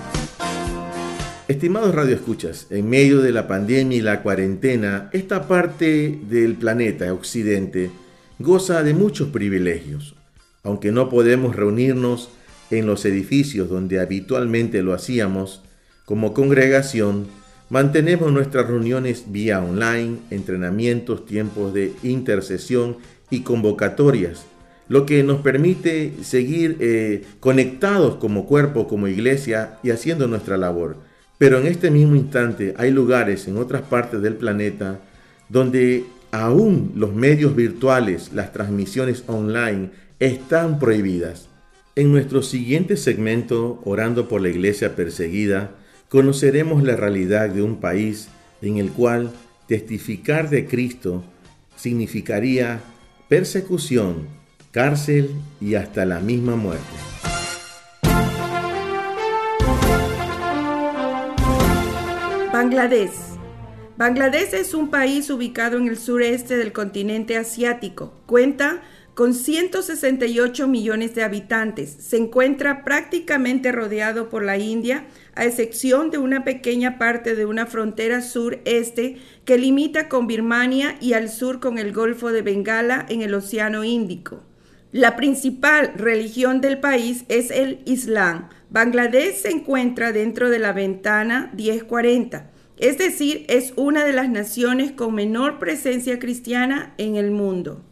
Estimados 1.49 1.95
radioescuchas, 1.95 2.67
en 2.69 2.91
medio 2.91 3.23
de 3.23 3.33
la 3.33 3.49
pandemia 3.49 3.97
y 3.97 4.03
la 4.03 4.23
cuarentena, 4.23 5.09
esta 5.15 5.49
parte 5.49 6.21
del 6.29 6.57
planeta 6.57 7.11
occidente 7.15 7.91
goza 8.39 8.83
de 8.83 8.93
muchos 8.93 9.31
privilegios. 9.31 10.15
Aunque 10.65 10.93
no 10.93 11.09
podemos 11.09 11.57
reunirnos 11.57 12.29
en 12.71 12.85
los 12.85 13.07
edificios 13.07 13.71
donde 13.71 14.01
habitualmente 14.01 14.83
lo 14.83 14.93
hacíamos, 14.93 15.63
como 16.11 16.35
congregación, 16.35 17.29
mantenemos 17.69 18.33
nuestras 18.33 18.67
reuniones 18.67 19.27
vía 19.29 19.63
online, 19.63 20.19
entrenamientos, 20.31 21.25
tiempos 21.25 21.73
de 21.73 21.93
intercesión 22.03 22.97
y 23.31 23.43
convocatorias, 23.43 24.45
lo 24.89 25.07
que 25.07 25.23
nos 25.23 25.41
permite 25.41 26.15
seguir 26.23 26.79
eh, 26.81 27.23
conectados 27.39 28.17
como 28.17 28.47
cuerpo, 28.47 28.89
como 28.89 29.07
iglesia 29.07 29.79
y 29.85 29.91
haciendo 29.91 30.27
nuestra 30.27 30.57
labor. 30.57 30.97
Pero 31.39 31.61
en 31.61 31.69
este 31.69 31.93
mismo 31.93 32.17
instante 32.17 32.75
hay 32.77 32.91
lugares 32.91 33.47
en 33.47 33.57
otras 33.57 33.83
partes 33.83 34.21
del 34.21 34.35
planeta 34.35 34.99
donde 35.49 36.07
aún 36.33 36.91
los 36.97 37.15
medios 37.15 37.55
virtuales, 37.55 38.33
las 38.35 38.53
transmisiones 38.53 39.23
online 39.29 39.91
están 40.19 40.81
prohibidas. 40.81 41.47
En 41.95 42.11
nuestro 42.11 42.43
siguiente 42.43 42.97
segmento, 42.97 43.81
Orando 43.85 44.27
por 44.27 44.41
la 44.41 44.49
Iglesia 44.49 44.97
Perseguida, 44.97 45.77
conoceremos 46.11 46.83
la 46.83 46.97
realidad 46.97 47.49
de 47.51 47.63
un 47.63 47.77
país 47.77 48.29
en 48.61 48.79
el 48.79 48.91
cual 48.91 49.31
testificar 49.69 50.51
de 50.51 50.67
Cristo 50.67 51.23
significaría 51.77 52.81
persecución, 53.29 54.27
cárcel 54.73 55.31
y 55.61 55.77
hasta 55.77 56.05
la 56.05 56.19
misma 56.19 56.57
muerte. 56.57 56.85
Bangladesh. 62.53 63.13
Bangladesh 63.97 64.55
es 64.55 64.75
un 64.75 64.91
país 64.91 65.31
ubicado 65.31 65.79
en 65.79 65.87
el 65.87 65.97
sureste 65.97 66.57
del 66.57 66.73
continente 66.73 67.37
asiático. 67.37 68.15
Cuenta 68.27 68.83
con 69.15 69.35
168 69.35 70.67
millones 70.67 71.15
de 71.15 71.23
habitantes. 71.23 71.91
Se 71.91 72.17
encuentra 72.17 72.85
prácticamente 72.85 73.71
rodeado 73.71 74.31
por 74.31 74.43
la 74.43 74.57
India, 74.57 75.05
a 75.41 75.47
excepción 75.47 76.11
de 76.11 76.19
una 76.19 76.45
pequeña 76.45 76.99
parte 76.99 77.35
de 77.35 77.47
una 77.47 77.65
frontera 77.65 78.21
sureste 78.21 79.17
que 79.47 79.57
limita 79.57 80.07
con 80.11 80.27
Birmania 80.27 80.97
y 81.01 81.15
al 81.15 81.31
sur 81.31 81.61
con 81.61 81.79
el 81.79 81.95
Golfo 81.95 82.31
de 82.31 82.43
Bengala 82.43 83.07
en 83.09 83.23
el 83.23 83.33
Océano 83.33 83.83
Índico. 83.83 84.43
La 84.93 85.17
principal 85.17 85.95
religión 85.97 86.61
del 86.61 86.79
país 86.79 87.25
es 87.29 87.51
el 87.51 87.79
Islam. 87.87 88.51
Bangladesh 88.69 89.37
se 89.37 89.49
encuentra 89.49 90.13
dentro 90.13 90.51
de 90.51 90.59
la 90.59 90.75
ventana 90.75 91.51
1040, 91.57 92.51
es 92.77 92.99
decir, 92.99 93.47
es 93.49 93.73
una 93.77 94.05
de 94.05 94.13
las 94.13 94.29
naciones 94.29 94.93
con 94.93 95.15
menor 95.15 95.59
presencia 95.59 96.19
cristiana 96.19 96.93
en 96.99 97.17
el 97.17 97.31
mundo. 97.31 97.83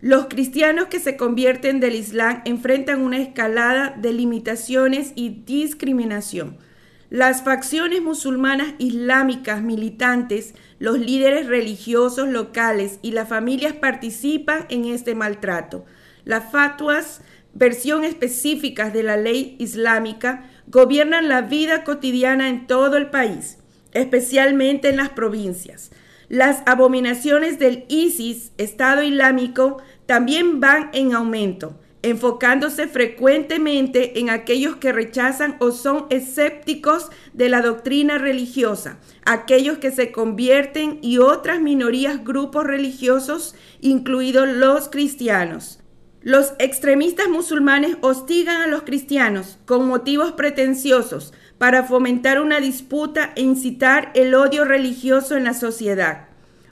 Los 0.00 0.26
cristianos 0.26 0.86
que 0.86 0.98
se 0.98 1.16
convierten 1.16 1.78
del 1.78 1.94
Islam 1.94 2.42
enfrentan 2.46 3.00
una 3.00 3.18
escalada 3.18 3.94
de 3.96 4.12
limitaciones 4.12 5.12
y 5.14 5.44
discriminación. 5.46 6.65
Las 7.10 7.44
facciones 7.44 8.02
musulmanas 8.02 8.74
islámicas 8.78 9.62
militantes, 9.62 10.54
los 10.80 10.98
líderes 10.98 11.46
religiosos 11.46 12.28
locales 12.28 12.98
y 13.00 13.12
las 13.12 13.28
familias 13.28 13.74
participan 13.74 14.66
en 14.70 14.86
este 14.86 15.14
maltrato. 15.14 15.84
Las 16.24 16.50
fatuas, 16.50 17.20
versión 17.54 18.02
específicas 18.02 18.92
de 18.92 19.04
la 19.04 19.16
ley 19.16 19.54
islámica, 19.60 20.50
gobiernan 20.66 21.28
la 21.28 21.42
vida 21.42 21.84
cotidiana 21.84 22.48
en 22.48 22.66
todo 22.66 22.96
el 22.96 23.08
país, 23.10 23.58
especialmente 23.92 24.88
en 24.88 24.96
las 24.96 25.10
provincias. 25.10 25.92
Las 26.28 26.64
abominaciones 26.66 27.60
del 27.60 27.84
ISIS, 27.88 28.50
Estado 28.58 29.04
Islámico, 29.04 29.80
también 30.06 30.58
van 30.58 30.90
en 30.92 31.14
aumento, 31.14 31.78
enfocándose 32.06 32.86
frecuentemente 32.86 34.20
en 34.20 34.30
aquellos 34.30 34.76
que 34.76 34.92
rechazan 34.92 35.56
o 35.58 35.72
son 35.72 36.06
escépticos 36.10 37.10
de 37.32 37.48
la 37.48 37.62
doctrina 37.62 38.16
religiosa, 38.16 38.98
aquellos 39.24 39.78
que 39.78 39.90
se 39.90 40.12
convierten 40.12 41.00
y 41.02 41.18
otras 41.18 41.60
minorías 41.60 42.22
grupos 42.22 42.64
religiosos, 42.64 43.56
incluidos 43.80 44.46
los 44.48 44.88
cristianos. 44.88 45.80
Los 46.22 46.52
extremistas 46.60 47.28
musulmanes 47.28 47.96
hostigan 48.02 48.62
a 48.62 48.66
los 48.68 48.82
cristianos 48.82 49.58
con 49.64 49.88
motivos 49.88 50.32
pretenciosos 50.32 51.34
para 51.58 51.82
fomentar 51.82 52.40
una 52.40 52.60
disputa 52.60 53.32
e 53.34 53.42
incitar 53.42 54.12
el 54.14 54.34
odio 54.34 54.64
religioso 54.64 55.36
en 55.36 55.42
la 55.42 55.54
sociedad. 55.54 56.28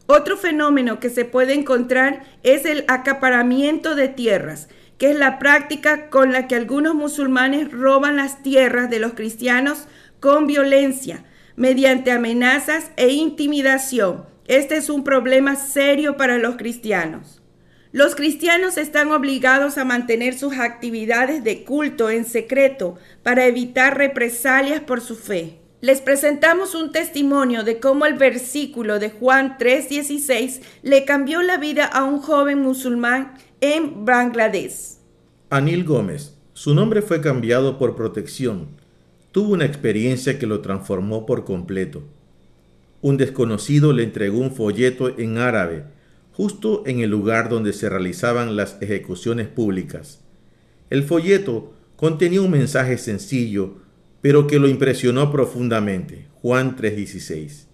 Otro 0.06 0.36
fenómeno 0.36 1.00
que 1.00 1.08
se 1.08 1.24
puede 1.24 1.54
encontrar 1.54 2.24
es 2.42 2.66
el 2.66 2.84
acaparamiento 2.88 3.94
de 3.94 4.08
tierras, 4.08 4.68
que 5.04 5.10
es 5.10 5.18
la 5.18 5.38
práctica 5.38 6.08
con 6.08 6.32
la 6.32 6.48
que 6.48 6.54
algunos 6.54 6.94
musulmanes 6.94 7.70
roban 7.70 8.16
las 8.16 8.42
tierras 8.42 8.88
de 8.88 9.00
los 9.00 9.12
cristianos 9.12 9.84
con 10.18 10.46
violencia, 10.46 11.26
mediante 11.56 12.10
amenazas 12.10 12.90
e 12.96 13.10
intimidación. 13.10 14.24
Este 14.46 14.78
es 14.78 14.88
un 14.88 15.04
problema 15.04 15.56
serio 15.56 16.16
para 16.16 16.38
los 16.38 16.56
cristianos. 16.56 17.42
Los 17.92 18.14
cristianos 18.14 18.78
están 18.78 19.12
obligados 19.12 19.76
a 19.76 19.84
mantener 19.84 20.32
sus 20.38 20.56
actividades 20.56 21.44
de 21.44 21.64
culto 21.64 22.08
en 22.08 22.24
secreto 22.24 22.96
para 23.22 23.44
evitar 23.44 23.98
represalias 23.98 24.80
por 24.80 25.02
su 25.02 25.16
fe. 25.16 25.58
Les 25.82 26.00
presentamos 26.00 26.74
un 26.74 26.92
testimonio 26.92 27.62
de 27.62 27.78
cómo 27.78 28.06
el 28.06 28.14
versículo 28.14 28.98
de 28.98 29.10
Juan 29.10 29.58
3:16 29.58 30.62
le 30.82 31.04
cambió 31.04 31.42
la 31.42 31.58
vida 31.58 31.84
a 31.84 32.04
un 32.04 32.20
joven 32.22 32.60
musulmán 32.62 33.34
en 33.66 34.04
Bangladesh. 34.04 34.98
Anil 35.48 35.84
Gómez, 35.84 36.34
su 36.52 36.74
nombre 36.74 37.00
fue 37.00 37.22
cambiado 37.22 37.78
por 37.78 37.96
protección. 37.96 38.68
Tuvo 39.32 39.54
una 39.54 39.64
experiencia 39.64 40.38
que 40.38 40.46
lo 40.46 40.60
transformó 40.60 41.24
por 41.24 41.46
completo. 41.46 42.02
Un 43.00 43.16
desconocido 43.16 43.94
le 43.94 44.02
entregó 44.02 44.36
un 44.36 44.54
folleto 44.54 45.18
en 45.18 45.38
árabe 45.38 45.84
justo 46.32 46.82
en 46.84 47.00
el 47.00 47.08
lugar 47.08 47.48
donde 47.48 47.72
se 47.72 47.88
realizaban 47.88 48.54
las 48.54 48.76
ejecuciones 48.82 49.48
públicas. 49.48 50.20
El 50.90 51.02
folleto 51.02 51.72
contenía 51.96 52.42
un 52.42 52.50
mensaje 52.50 52.98
sencillo, 52.98 53.76
pero 54.20 54.46
que 54.46 54.58
lo 54.58 54.68
impresionó 54.68 55.32
profundamente. 55.32 56.26
Juan 56.42 56.76
3:16. 56.76 57.68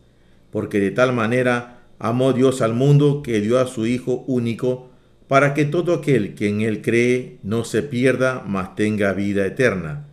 Porque 0.53 0.79
de 0.79 0.93
tal 0.93 1.13
manera 1.13 1.83
amó 1.99 2.33
Dios 2.33 2.63
al 2.63 2.75
mundo 2.75 3.23
que 3.25 3.41
dio 3.41 3.59
a 3.59 3.67
su 3.67 3.87
Hijo 3.87 4.23
único, 4.29 4.90
para 5.31 5.55
que 5.55 5.65
todo 5.65 5.95
aquel 5.95 6.35
que 6.35 6.49
en 6.49 6.61
él 6.61 6.83
cree 6.83 7.39
no 7.45 7.63
se 7.63 7.85
pierda, 7.85 8.43
mas 8.45 8.75
tenga 8.75 9.13
vida 9.13 9.47
eterna. 9.47 10.09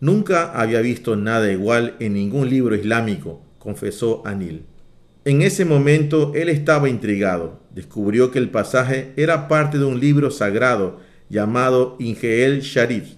Nunca 0.00 0.50
había 0.50 0.80
visto 0.80 1.14
nada 1.14 1.52
igual 1.52 1.94
en 2.00 2.14
ningún 2.14 2.50
libro 2.50 2.74
islámico, 2.74 3.40
confesó 3.60 4.20
Anil. 4.26 4.64
En 5.24 5.42
ese 5.42 5.64
momento 5.64 6.32
él 6.34 6.48
estaba 6.48 6.88
intrigado. 6.88 7.60
Descubrió 7.72 8.32
que 8.32 8.40
el 8.40 8.50
pasaje 8.50 9.12
era 9.14 9.46
parte 9.46 9.78
de 9.78 9.84
un 9.84 10.00
libro 10.00 10.28
sagrado 10.32 10.98
llamado 11.28 11.94
Ingeel 12.00 12.62
Sharif, 12.62 13.10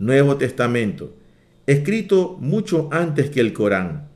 Nuevo 0.00 0.36
Testamento, 0.36 1.14
escrito 1.68 2.36
mucho 2.40 2.88
antes 2.90 3.30
que 3.30 3.38
el 3.38 3.52
Corán. 3.52 4.08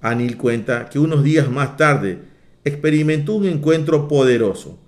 Anil 0.00 0.38
cuenta 0.38 0.88
que 0.88 0.98
unos 0.98 1.24
días 1.24 1.50
más 1.50 1.76
tarde 1.76 2.20
experimentó 2.64 3.34
un 3.34 3.44
encuentro 3.44 4.08
poderoso. 4.08 4.78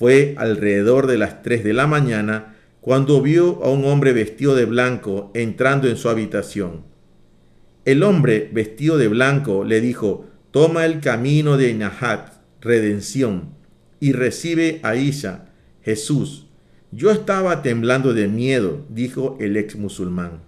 Fue 0.00 0.34
alrededor 0.38 1.06
de 1.06 1.18
las 1.18 1.42
3 1.42 1.62
de 1.62 1.74
la 1.74 1.86
mañana 1.86 2.56
cuando 2.80 3.20
vio 3.20 3.62
a 3.62 3.70
un 3.70 3.84
hombre 3.84 4.14
vestido 4.14 4.54
de 4.54 4.64
blanco 4.64 5.30
entrando 5.34 5.88
en 5.88 5.98
su 5.98 6.08
habitación. 6.08 6.84
El 7.84 8.02
hombre 8.02 8.48
vestido 8.50 8.96
de 8.96 9.08
blanco 9.08 9.62
le 9.62 9.82
dijo, 9.82 10.26
toma 10.52 10.86
el 10.86 11.00
camino 11.00 11.58
de 11.58 11.74
Nahat, 11.74 12.32
redención, 12.62 13.50
y 14.00 14.12
recibe 14.12 14.80
a 14.84 14.96
Isha, 14.96 15.50
Jesús. 15.82 16.46
Yo 16.92 17.10
estaba 17.10 17.60
temblando 17.60 18.14
de 18.14 18.26
miedo, 18.26 18.86
dijo 18.88 19.36
el 19.38 19.58
ex 19.58 19.76
musulmán. 19.76 20.40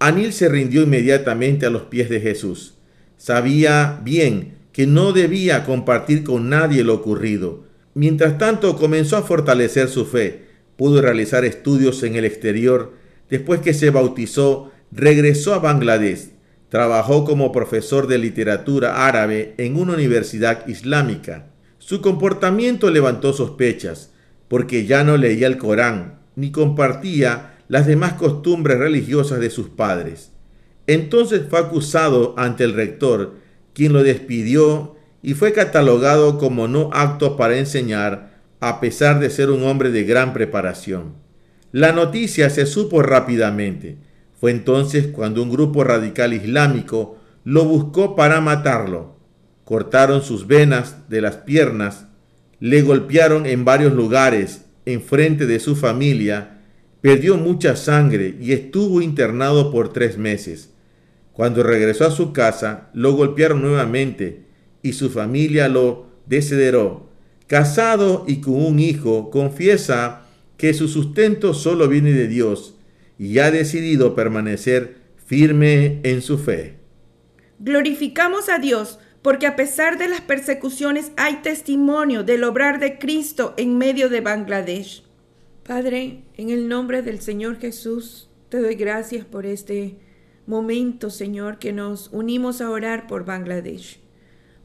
Anil 0.00 0.34
se 0.34 0.50
rindió 0.50 0.82
inmediatamente 0.82 1.64
a 1.64 1.70
los 1.70 1.84
pies 1.84 2.10
de 2.10 2.20
Jesús. 2.20 2.74
Sabía 3.16 4.02
bien 4.04 4.58
que 4.72 4.86
no 4.86 5.14
debía 5.14 5.64
compartir 5.64 6.24
con 6.24 6.50
nadie 6.50 6.84
lo 6.84 6.92
ocurrido. 6.92 7.64
Mientras 7.96 8.36
tanto 8.36 8.76
comenzó 8.76 9.16
a 9.16 9.22
fortalecer 9.22 9.88
su 9.88 10.04
fe. 10.04 10.48
Pudo 10.76 11.00
realizar 11.00 11.46
estudios 11.46 12.02
en 12.02 12.16
el 12.16 12.26
exterior. 12.26 12.92
Después 13.30 13.62
que 13.62 13.72
se 13.72 13.88
bautizó, 13.88 14.70
regresó 14.92 15.54
a 15.54 15.60
Bangladesh. 15.60 16.32
Trabajó 16.68 17.24
como 17.24 17.52
profesor 17.52 18.06
de 18.06 18.18
literatura 18.18 19.06
árabe 19.06 19.54
en 19.56 19.76
una 19.76 19.94
universidad 19.94 20.68
islámica. 20.68 21.46
Su 21.78 22.02
comportamiento 22.02 22.90
levantó 22.90 23.32
sospechas, 23.32 24.12
porque 24.46 24.84
ya 24.84 25.02
no 25.02 25.16
leía 25.16 25.46
el 25.46 25.56
Corán 25.56 26.18
ni 26.34 26.52
compartía 26.52 27.54
las 27.68 27.86
demás 27.86 28.12
costumbres 28.12 28.78
religiosas 28.78 29.40
de 29.40 29.48
sus 29.48 29.70
padres. 29.70 30.32
Entonces 30.86 31.44
fue 31.48 31.60
acusado 31.60 32.34
ante 32.36 32.64
el 32.64 32.74
rector, 32.74 33.36
quien 33.72 33.94
lo 33.94 34.02
despidió 34.02 34.95
y 35.22 35.34
fue 35.34 35.52
catalogado 35.52 36.38
como 36.38 36.68
no 36.68 36.90
apto 36.92 37.36
para 37.36 37.58
enseñar, 37.58 38.36
a 38.60 38.80
pesar 38.80 39.20
de 39.20 39.30
ser 39.30 39.50
un 39.50 39.64
hombre 39.64 39.90
de 39.90 40.04
gran 40.04 40.32
preparación. 40.32 41.14
La 41.72 41.92
noticia 41.92 42.48
se 42.48 42.64
supo 42.64 43.02
rápidamente. 43.02 43.98
Fue 44.40 44.50
entonces 44.50 45.08
cuando 45.08 45.42
un 45.42 45.50
grupo 45.50 45.84
radical 45.84 46.32
islámico 46.32 47.18
lo 47.44 47.64
buscó 47.64 48.16
para 48.16 48.40
matarlo. 48.40 49.16
Cortaron 49.64 50.22
sus 50.22 50.46
venas 50.46 51.08
de 51.08 51.20
las 51.20 51.36
piernas, 51.36 52.06
le 52.60 52.82
golpearon 52.82 53.46
en 53.46 53.64
varios 53.64 53.92
lugares 53.92 54.64
en 54.84 55.02
frente 55.02 55.46
de 55.46 55.58
su 55.58 55.74
familia, 55.76 56.60
perdió 57.00 57.36
mucha 57.36 57.76
sangre 57.76 58.36
y 58.40 58.52
estuvo 58.52 59.02
internado 59.02 59.70
por 59.72 59.92
tres 59.92 60.16
meses. 60.16 60.70
Cuando 61.32 61.62
regresó 61.62 62.06
a 62.06 62.10
su 62.10 62.32
casa, 62.32 62.88
lo 62.94 63.12
golpearon 63.12 63.60
nuevamente 63.60 64.45
y 64.86 64.92
su 64.92 65.10
familia 65.10 65.68
lo 65.68 66.06
desederó. 66.26 67.08
Casado 67.48 68.24
y 68.28 68.40
con 68.40 68.54
un 68.54 68.78
hijo, 68.78 69.30
confiesa 69.30 70.26
que 70.56 70.74
su 70.74 70.86
sustento 70.86 71.54
solo 71.54 71.88
viene 71.88 72.12
de 72.12 72.28
Dios 72.28 72.76
y 73.18 73.38
ha 73.38 73.50
decidido 73.50 74.14
permanecer 74.14 74.96
firme 75.26 76.00
en 76.04 76.22
su 76.22 76.38
fe. 76.38 76.76
Glorificamos 77.58 78.48
a 78.48 78.58
Dios 78.58 79.00
porque 79.22 79.46
a 79.46 79.56
pesar 79.56 79.98
de 79.98 80.06
las 80.06 80.20
persecuciones 80.20 81.10
hay 81.16 81.36
testimonio 81.36 82.22
del 82.22 82.44
obrar 82.44 82.78
de 82.78 82.98
Cristo 82.98 83.54
en 83.56 83.76
medio 83.78 84.08
de 84.08 84.20
Bangladesh. 84.20 85.02
Padre, 85.64 86.22
en 86.36 86.50
el 86.50 86.68
nombre 86.68 87.02
del 87.02 87.20
Señor 87.20 87.58
Jesús, 87.58 88.30
te 88.50 88.60
doy 88.60 88.76
gracias 88.76 89.24
por 89.24 89.46
este 89.46 89.96
momento, 90.46 91.10
Señor, 91.10 91.58
que 91.58 91.72
nos 91.72 92.08
unimos 92.12 92.60
a 92.60 92.70
orar 92.70 93.08
por 93.08 93.24
Bangladesh. 93.24 94.05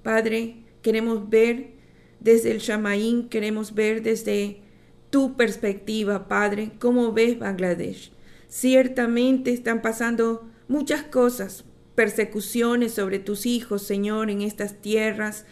Padre, 0.04 0.64
queremos 0.82 1.30
ver 1.30 1.72
desde 2.20 2.52
el 2.52 2.60
Shamaín, 2.60 3.30
queremos 3.30 3.74
ver 3.74 4.02
desde 4.02 4.62
tu 5.10 5.36
perspectiva, 5.36 6.28
Padre, 6.28 6.72
cómo 6.80 7.12
ves 7.12 7.38
Bangladesh. 7.38 8.12
Ciertamente 8.48 9.52
están 9.52 9.82
pasando 9.82 10.50
muchas 10.68 11.04
cosas, 11.04 11.66
persecuciones 11.96 12.94
sobre 12.94 13.20
tus 13.20 13.46
hijos, 13.46 13.84
Señor, 13.84 14.30
en 14.30 14.42
estas 14.42 14.82
tierras, 14.82 15.46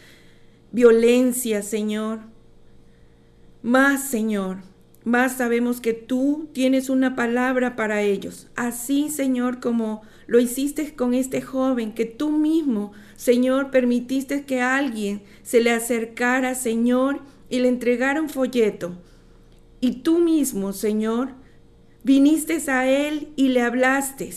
violencia, 0.72 1.62
Señor. 1.62 2.20
Más, 3.62 4.10
Señor, 4.10 4.58
más 5.04 5.38
sabemos 5.38 5.82
que 5.82 5.94
tú 5.94 6.50
tienes 6.54 6.90
una 6.90 7.16
palabra 7.16 7.76
para 7.76 8.02
ellos. 8.02 8.48
Así, 8.56 9.10
Señor, 9.10 9.60
como 9.60 10.02
lo 10.30 10.40
hiciste 10.40 10.94
con 10.94 11.16
este 11.16 11.42
joven, 11.42 11.92
que 11.92 12.06
tú 12.06 12.30
mismo, 12.30 12.92
Señor, 13.16 13.72
permitiste 13.72 14.46
que 14.46 14.62
alguien 14.62 15.24
se 15.42 15.60
le 15.60 15.72
acercara, 15.72 16.54
Señor, 16.54 17.22
y 17.50 17.58
le 17.58 17.68
entregara 17.68 18.22
un 18.22 18.30
folleto. 18.30 18.96
Y 19.82 20.04
tú 20.04 20.20
mismo, 20.20 20.72
Señor, 20.72 21.30
viniste 22.04 22.62
a 22.70 22.88
él 22.88 23.30
y 23.38 23.48
le 23.48 23.64
hablaste 23.64 24.32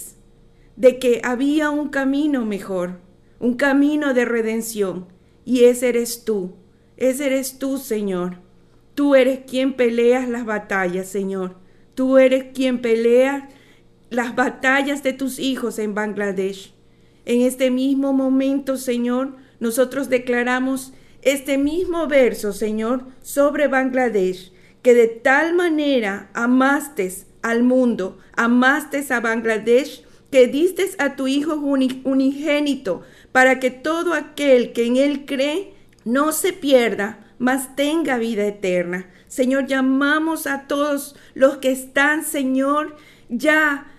de 0.76 0.98
que 0.98 1.20
había 1.24 1.68
un 1.68 1.90
camino 1.90 2.46
mejor, 2.46 3.00
un 3.38 3.52
camino 3.56 4.14
de 4.14 4.24
redención, 4.24 5.08
y 5.44 5.64
ese 5.64 5.90
eres 5.90 6.24
tú, 6.24 6.54
ese 6.96 7.26
eres 7.26 7.58
tú, 7.58 7.76
Señor. 7.76 8.38
Tú 8.94 9.14
eres 9.14 9.40
quien 9.46 9.74
peleas 9.74 10.26
las 10.26 10.46
batallas, 10.46 11.06
Señor. 11.06 11.56
Tú 11.94 12.16
eres 12.16 12.46
quien 12.54 12.80
pelea 12.80 13.50
las 14.14 14.34
batallas 14.34 15.02
de 15.02 15.12
tus 15.12 15.38
hijos 15.38 15.78
en 15.78 15.94
Bangladesh. 15.94 16.74
En 17.24 17.42
este 17.42 17.70
mismo 17.70 18.12
momento, 18.12 18.76
Señor, 18.76 19.36
nosotros 19.60 20.08
declaramos 20.08 20.92
este 21.22 21.56
mismo 21.56 22.08
verso, 22.08 22.52
Señor, 22.52 23.04
sobre 23.22 23.68
Bangladesh, 23.68 24.52
que 24.82 24.94
de 24.94 25.06
tal 25.06 25.54
manera 25.54 26.30
amaste 26.34 27.12
al 27.42 27.62
mundo, 27.62 28.18
amaste 28.36 29.04
a 29.10 29.20
Bangladesh, 29.20 30.04
que 30.30 30.48
diste 30.48 30.90
a 30.98 31.14
tu 31.14 31.28
Hijo 31.28 31.54
unigénito, 31.54 33.02
para 33.30 33.60
que 33.60 33.70
todo 33.70 34.14
aquel 34.14 34.72
que 34.72 34.86
en 34.86 34.96
Él 34.96 35.24
cree 35.26 35.74
no 36.04 36.32
se 36.32 36.52
pierda, 36.52 37.24
mas 37.38 37.76
tenga 37.76 38.18
vida 38.18 38.46
eterna. 38.46 39.08
Señor, 39.28 39.66
llamamos 39.66 40.46
a 40.46 40.66
todos 40.66 41.14
los 41.34 41.58
que 41.58 41.70
están, 41.70 42.24
Señor, 42.24 42.96
ya 43.28 43.91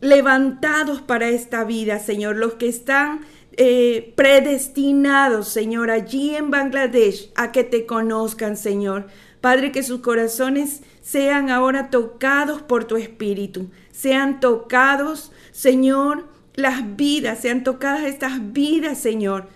levantados 0.00 1.00
para 1.00 1.28
esta 1.28 1.64
vida, 1.64 1.98
Señor, 1.98 2.36
los 2.36 2.54
que 2.54 2.68
están 2.68 3.20
eh, 3.56 4.12
predestinados, 4.16 5.48
Señor, 5.48 5.90
allí 5.90 6.34
en 6.34 6.50
Bangladesh, 6.50 7.30
a 7.34 7.52
que 7.52 7.64
te 7.64 7.86
conozcan, 7.86 8.56
Señor. 8.56 9.06
Padre, 9.40 9.72
que 9.72 9.82
sus 9.82 10.00
corazones 10.00 10.82
sean 11.02 11.50
ahora 11.50 11.90
tocados 11.90 12.62
por 12.62 12.84
tu 12.84 12.96
Espíritu, 12.96 13.70
sean 13.92 14.40
tocados, 14.40 15.32
Señor, 15.52 16.26
las 16.54 16.96
vidas, 16.96 17.40
sean 17.40 17.62
tocadas 17.62 18.04
estas 18.04 18.52
vidas, 18.52 18.98
Señor. 18.98 19.48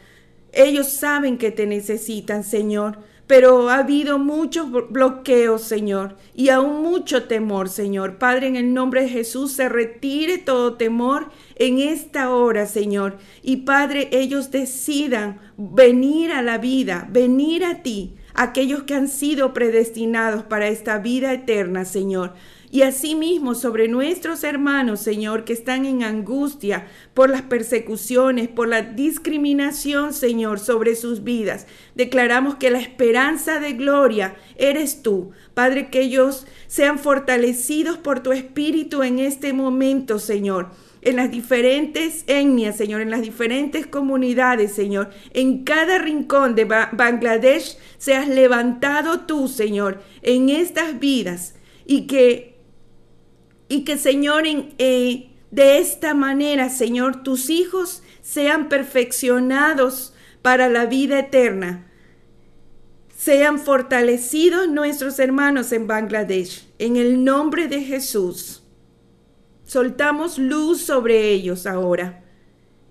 Ellos 0.52 0.92
saben 0.92 1.38
que 1.38 1.50
te 1.50 1.66
necesitan, 1.66 2.44
Señor 2.44 2.98
pero 3.28 3.68
ha 3.68 3.80
habido 3.80 4.18
muchos 4.18 4.68
bloqueos, 4.90 5.62
Señor, 5.62 6.16
y 6.34 6.48
aún 6.48 6.82
mucho 6.82 7.24
temor, 7.24 7.68
Señor. 7.68 8.16
Padre, 8.16 8.48
en 8.48 8.56
el 8.56 8.72
nombre 8.72 9.02
de 9.02 9.10
Jesús, 9.10 9.52
se 9.52 9.68
retire 9.68 10.38
todo 10.38 10.74
temor 10.74 11.28
en 11.56 11.78
esta 11.78 12.30
hora, 12.30 12.64
Señor. 12.66 13.18
Y 13.42 13.58
Padre, 13.58 14.08
ellos 14.12 14.50
decidan 14.50 15.38
venir 15.58 16.32
a 16.32 16.40
la 16.40 16.56
vida, 16.56 17.06
venir 17.12 17.66
a 17.66 17.82
ti, 17.82 18.14
aquellos 18.32 18.84
que 18.84 18.94
han 18.94 19.08
sido 19.08 19.52
predestinados 19.52 20.42
para 20.44 20.68
esta 20.68 20.98
vida 20.98 21.32
eterna, 21.34 21.84
Señor 21.84 22.32
y 22.70 22.82
asimismo 22.82 23.54
sobre 23.54 23.88
nuestros 23.88 24.44
hermanos, 24.44 25.00
Señor, 25.00 25.44
que 25.44 25.52
están 25.52 25.86
en 25.86 26.02
angustia 26.02 26.86
por 27.14 27.30
las 27.30 27.42
persecuciones, 27.42 28.48
por 28.48 28.68
la 28.68 28.82
discriminación, 28.82 30.12
Señor, 30.12 30.58
sobre 30.58 30.94
sus 30.94 31.24
vidas. 31.24 31.66
Declaramos 31.94 32.56
que 32.56 32.70
la 32.70 32.80
esperanza 32.80 33.60
de 33.60 33.72
gloria 33.72 34.36
eres 34.56 35.02
tú. 35.02 35.30
Padre, 35.54 35.88
que 35.90 36.00
ellos 36.02 36.46
sean 36.66 36.98
fortalecidos 36.98 37.96
por 37.96 38.20
tu 38.20 38.32
espíritu 38.32 39.02
en 39.02 39.18
este 39.18 39.52
momento, 39.52 40.18
Señor 40.18 40.70
en 41.00 41.16
las 41.16 41.30
diferentes 41.30 42.24
etnias, 42.26 42.76
Señor, 42.76 43.00
en 43.00 43.10
las 43.10 43.22
diferentes 43.22 43.86
comunidades, 43.86 44.72
Señor, 44.72 45.10
en 45.32 45.64
cada 45.64 45.98
rincón 45.98 46.54
de 46.54 46.64
Bangladesh, 46.64 47.78
seas 47.98 48.28
levantado 48.28 49.20
tú, 49.20 49.48
Señor, 49.48 50.02
en 50.22 50.48
estas 50.48 50.98
vidas 50.98 51.54
y 51.86 52.06
que 52.06 52.47
y 53.68 53.84
que, 53.84 53.98
Señor, 53.98 54.44
eh, 54.46 55.30
de 55.50 55.78
esta 55.78 56.14
manera, 56.14 56.68
Señor, 56.70 57.22
tus 57.22 57.50
hijos 57.50 58.02
sean 58.22 58.68
perfeccionados 58.68 60.14
para 60.42 60.68
la 60.68 60.86
vida 60.86 61.18
eterna. 61.18 61.86
Sean 63.16 63.58
fortalecidos 63.58 64.68
nuestros 64.68 65.18
hermanos 65.18 65.72
en 65.72 65.86
Bangladesh. 65.86 66.66
En 66.78 66.96
el 66.96 67.24
nombre 67.24 67.68
de 67.68 67.82
Jesús. 67.82 68.62
Soltamos 69.64 70.38
luz 70.38 70.82
sobre 70.82 71.30
ellos 71.30 71.66
ahora. 71.66 72.24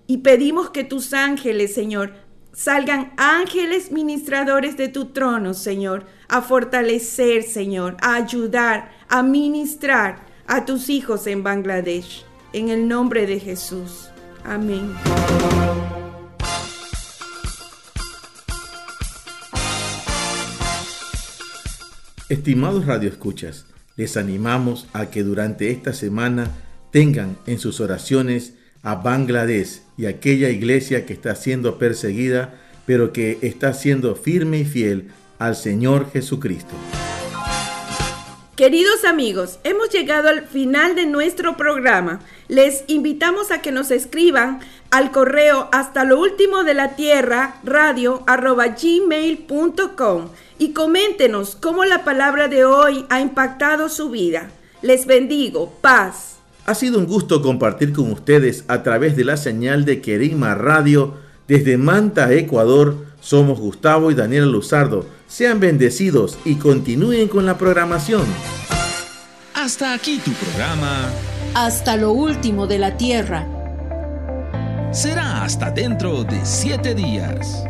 Y 0.06 0.18
pedimos 0.18 0.70
que 0.70 0.84
tus 0.84 1.12
ángeles, 1.12 1.74
Señor, 1.74 2.12
salgan 2.52 3.12
ángeles 3.16 3.90
ministradores 3.90 4.76
de 4.76 4.88
tu 4.88 5.06
trono, 5.06 5.54
Señor, 5.54 6.06
a 6.28 6.40
fortalecer, 6.40 7.42
Señor, 7.42 7.96
a 8.00 8.14
ayudar, 8.14 8.92
a 9.08 9.22
ministrar 9.22 10.27
a 10.48 10.64
tus 10.64 10.88
hijos 10.88 11.26
en 11.26 11.42
Bangladesh. 11.42 12.24
En 12.54 12.70
el 12.70 12.88
nombre 12.88 13.26
de 13.26 13.38
Jesús. 13.38 14.08
Amén. 14.42 14.94
Estimados 22.30 22.86
radioescuchas, 22.86 23.66
les 23.96 24.16
animamos 24.16 24.86
a 24.92 25.06
que 25.10 25.22
durante 25.22 25.70
esta 25.70 25.92
semana 25.92 26.50
tengan 26.90 27.36
en 27.46 27.58
sus 27.58 27.80
oraciones 27.80 28.54
a 28.82 28.96
Bangladesh 28.96 29.82
y 29.98 30.06
aquella 30.06 30.48
iglesia 30.48 31.04
que 31.04 31.12
está 31.12 31.34
siendo 31.34 31.78
perseguida, 31.78 32.54
pero 32.86 33.12
que 33.12 33.38
está 33.42 33.74
siendo 33.74 34.14
firme 34.14 34.60
y 34.60 34.64
fiel 34.64 35.08
al 35.38 35.56
Señor 35.56 36.10
Jesucristo. 36.10 36.74
Queridos 38.58 39.04
amigos, 39.04 39.60
hemos 39.62 39.88
llegado 39.90 40.28
al 40.28 40.42
final 40.42 40.96
de 40.96 41.06
nuestro 41.06 41.56
programa. 41.56 42.18
Les 42.48 42.82
invitamos 42.88 43.52
a 43.52 43.62
que 43.62 43.70
nos 43.70 43.92
escriban 43.92 44.58
al 44.90 45.12
correo 45.12 45.68
hasta 45.70 46.02
lo 46.02 46.18
último 46.18 46.64
de 46.64 46.74
la 46.74 46.96
tierra 46.96 47.60
radio 47.62 48.24
arroba 48.26 48.66
gmail.com 48.66 50.30
y 50.58 50.72
coméntenos 50.72 51.54
cómo 51.54 51.84
la 51.84 52.02
palabra 52.02 52.48
de 52.48 52.64
hoy 52.64 53.06
ha 53.10 53.20
impactado 53.20 53.88
su 53.88 54.10
vida. 54.10 54.50
Les 54.82 55.06
bendigo, 55.06 55.72
paz. 55.80 56.38
Ha 56.66 56.74
sido 56.74 56.98
un 56.98 57.06
gusto 57.06 57.40
compartir 57.42 57.92
con 57.92 58.10
ustedes 58.10 58.64
a 58.66 58.82
través 58.82 59.16
de 59.16 59.22
la 59.22 59.36
señal 59.36 59.84
de 59.84 60.00
Querigma 60.00 60.56
Radio 60.56 61.14
desde 61.46 61.78
Manta, 61.78 62.32
Ecuador. 62.32 63.06
Somos 63.28 63.60
Gustavo 63.60 64.10
y 64.10 64.14
Daniela 64.14 64.46
Luzardo. 64.46 65.04
Sean 65.26 65.60
bendecidos 65.60 66.38
y 66.46 66.54
continúen 66.54 67.28
con 67.28 67.44
la 67.44 67.58
programación. 67.58 68.24
Hasta 69.52 69.92
aquí 69.92 70.18
tu 70.24 70.32
programa. 70.32 71.10
Hasta 71.52 71.98
lo 71.98 72.12
último 72.12 72.66
de 72.66 72.78
la 72.78 72.96
tierra. 72.96 73.46
Será 74.92 75.44
hasta 75.44 75.70
dentro 75.70 76.24
de 76.24 76.40
siete 76.42 76.94
días. 76.94 77.64